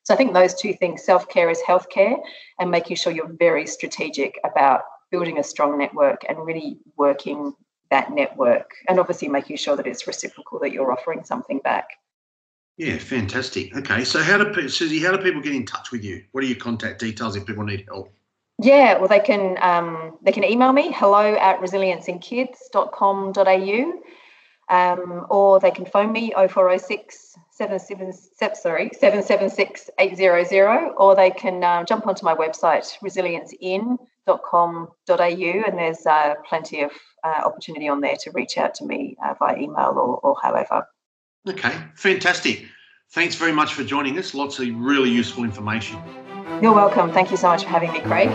So 0.05 0.13
I 0.13 0.17
think 0.17 0.35
those 0.35 0.55
two 0.55 0.75
things 0.75 1.03
self 1.03 1.29
care 1.29 1.51
is 1.51 1.61
healthcare 1.67 2.17
and 2.59 2.71
making 2.71 2.97
sure 2.97 3.13
you're 3.13 3.33
very 3.33 3.67
strategic 3.67 4.39
about 4.45 4.83
building 5.11 5.39
a 5.39 5.43
strong 5.43 5.79
network 5.79 6.25
and 6.29 6.39
really 6.39 6.79
working 6.97 7.55
that 7.91 8.13
network 8.13 8.75
and 8.89 8.99
obviously 8.99 9.29
making 9.29 9.57
sure 9.57 9.77
that 9.77 9.87
it's 9.87 10.07
reciprocal 10.07 10.59
that 10.61 10.73
you're 10.73 10.93
offering 10.93 11.25
something 11.25 11.59
back. 11.61 11.91
Yeah, 12.77 12.99
fantastic. 12.99 13.75
Okay, 13.77 14.05
so 14.05 14.21
how 14.21 14.43
do 14.43 14.69
Susie? 14.69 14.99
How 14.99 15.13
do 15.13 15.19
people 15.23 15.41
get 15.41 15.55
in 15.55 15.65
touch 15.65 15.93
with 15.93 16.03
you? 16.03 16.25
What 16.33 16.43
are 16.43 16.47
your 16.47 16.57
contact 16.57 16.99
details 16.99 17.37
if 17.37 17.47
people 17.47 17.63
need 17.63 17.85
help? 17.87 18.13
Yeah, 18.61 18.99
well, 18.99 19.07
they 19.07 19.21
can 19.21 19.57
um, 19.61 20.19
they 20.23 20.33
can 20.33 20.43
email 20.45 20.73
me 20.73 20.91
hello 20.93 21.37
at 21.37 21.61
resilienceinkids.com.au 21.61 24.03
um, 24.71 25.27
or 25.29 25.61
they 25.61 25.71
can 25.71 25.85
phone 25.87 26.11
me 26.13 26.33
0406 26.35 27.37
77, 27.53 28.13
sorry, 28.55 28.91
776 28.93 29.91
800 29.99 30.95
or 30.97 31.15
they 31.15 31.31
can 31.31 31.63
uh, 31.63 31.85
jump 31.85 32.09
onto 32.09 32.25
my 32.25 32.35
website 32.35 32.99
resiliencein.com.au 33.01 34.09
and 34.27 35.79
there's 35.79 36.07
uh, 36.07 36.35
plenty 36.49 36.83
of 36.83 36.91
uh, 37.25 37.43
opportunity 37.45 37.89
on 37.89 38.01
there 38.01 38.17
to 38.21 38.31
reach 38.33 38.59
out 38.59 38.75
to 38.75 38.85
me 38.85 39.17
uh, 39.25 39.35
via 39.39 39.59
email 39.59 39.95
or, 39.97 40.19
or 40.21 40.37
however. 40.43 40.87
Okay, 41.49 41.73
fantastic. 41.95 42.65
Thanks 43.13 43.35
very 43.35 43.53
much 43.53 43.75
for 43.75 43.85
joining 43.85 44.19
us. 44.19 44.35
Lots 44.35 44.59
of 44.59 44.69
really 44.75 45.11
useful 45.11 45.45
information. 45.45 45.99
You're 46.63 46.75
welcome. 46.75 47.13
Thank 47.13 47.31
you 47.31 47.37
so 47.37 47.49
much 47.49 47.65
for 47.65 47.69
having 47.69 47.93
me, 47.93 48.01
Craig. 48.01 48.31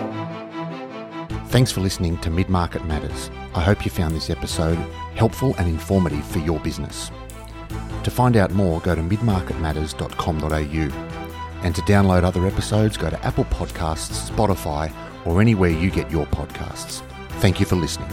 Thanks 1.48 1.72
for 1.72 1.82
listening 1.82 2.18
to 2.20 2.30
Mid 2.30 2.50
Market 2.50 2.86
Matters. 2.86 3.32
I 3.56 3.62
hope 3.62 3.84
you 3.84 3.92
found 3.92 4.16
this 4.16 4.30
episode 4.30 4.78
helpful 5.16 5.56
and 5.58 5.68
informative 5.68 6.24
for 6.26 6.40
your 6.40 6.60
business. 6.60 7.12
To 8.04 8.12
find 8.12 8.38
out 8.38 8.52
more, 8.52 8.80
go 8.82 8.96
to 8.96 9.02
midmarketmatters.com.au. 9.02 11.16
And 11.62 11.76
to 11.76 11.82
download 11.82 12.24
other 12.24 12.46
episodes, 12.46 12.96
go 12.96 13.10
to 13.10 13.26
Apple 13.26 13.44
Podcasts, 13.46 14.30
Spotify, 14.30 14.94
or 15.26 15.42
anywhere 15.42 15.70
you 15.70 15.92
get 15.92 16.10
your 16.12 16.26
podcasts. 16.28 17.02
Thank 17.42 17.60
you 17.60 17.66
for 17.66 17.76
listening. 17.76 18.10